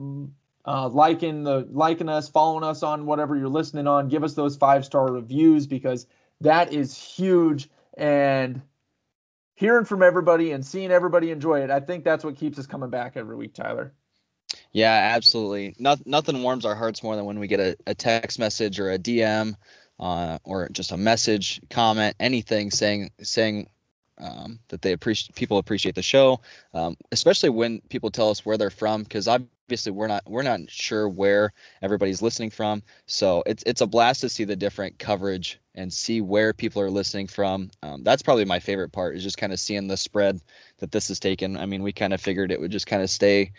[0.64, 4.08] uh, liking the liking us, following us on whatever you're listening on.
[4.08, 6.06] Give us those five star reviews because
[6.40, 7.68] that is huge.
[7.96, 8.62] And
[9.54, 12.90] hearing from everybody and seeing everybody enjoy it, I think that's what keeps us coming
[12.90, 13.92] back every week, Tyler.
[14.72, 15.74] Yeah, absolutely.
[15.78, 18.90] Not, nothing warms our hearts more than when we get a, a text message or
[18.90, 19.54] a DM
[19.98, 23.68] uh, or just a message, comment, anything saying saying
[24.18, 26.40] um, that they appreciate people appreciate the show,
[26.74, 29.28] um, especially when people tell us where they're from, because
[29.72, 31.50] obviously we're not we're not sure where
[31.80, 32.82] everybody's listening from.
[33.06, 36.90] So it's it's a blast to see the different coverage and see where people are
[36.90, 37.70] listening from.
[37.82, 40.42] Um, that's probably my favorite part is just kind of seeing the spread
[40.76, 41.56] that this has taken.
[41.56, 43.50] I mean, we kind of figured it would just kind of stay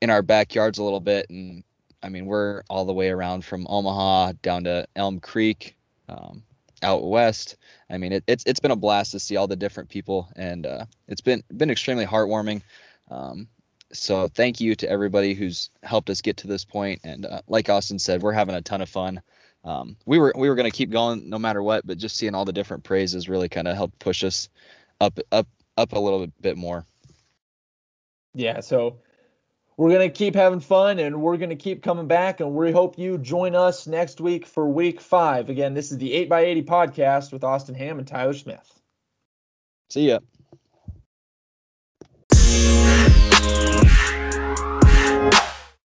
[0.00, 1.64] in our backyards a little bit, and
[2.00, 5.74] I mean we're all the way around from Omaha down to Elm Creek.
[6.08, 6.44] Um,
[6.82, 7.56] out west.
[7.90, 10.64] I mean, it, it's it's been a blast to see all the different people, and
[10.64, 12.62] uh, it's been been extremely heartwarming.
[13.10, 13.48] Um,
[13.92, 17.00] so thank you to everybody who's helped us get to this point.
[17.04, 19.20] And uh, like Austin said, we're having a ton of fun.
[19.64, 22.34] Um, we were we were going to keep going no matter what, but just seeing
[22.34, 24.48] all the different praises really kind of helped push us
[25.00, 26.86] up up up a little bit more.
[28.34, 28.60] Yeah.
[28.60, 28.98] So
[29.76, 32.40] we're going to keep having fun and we're going to keep coming back.
[32.40, 35.50] And we hope you join us next week for week five.
[35.50, 38.80] Again, this is the 8x80 podcast with Austin Ham and Tyler Smith.
[39.90, 40.20] See ya.
[43.46, 43.85] Bye.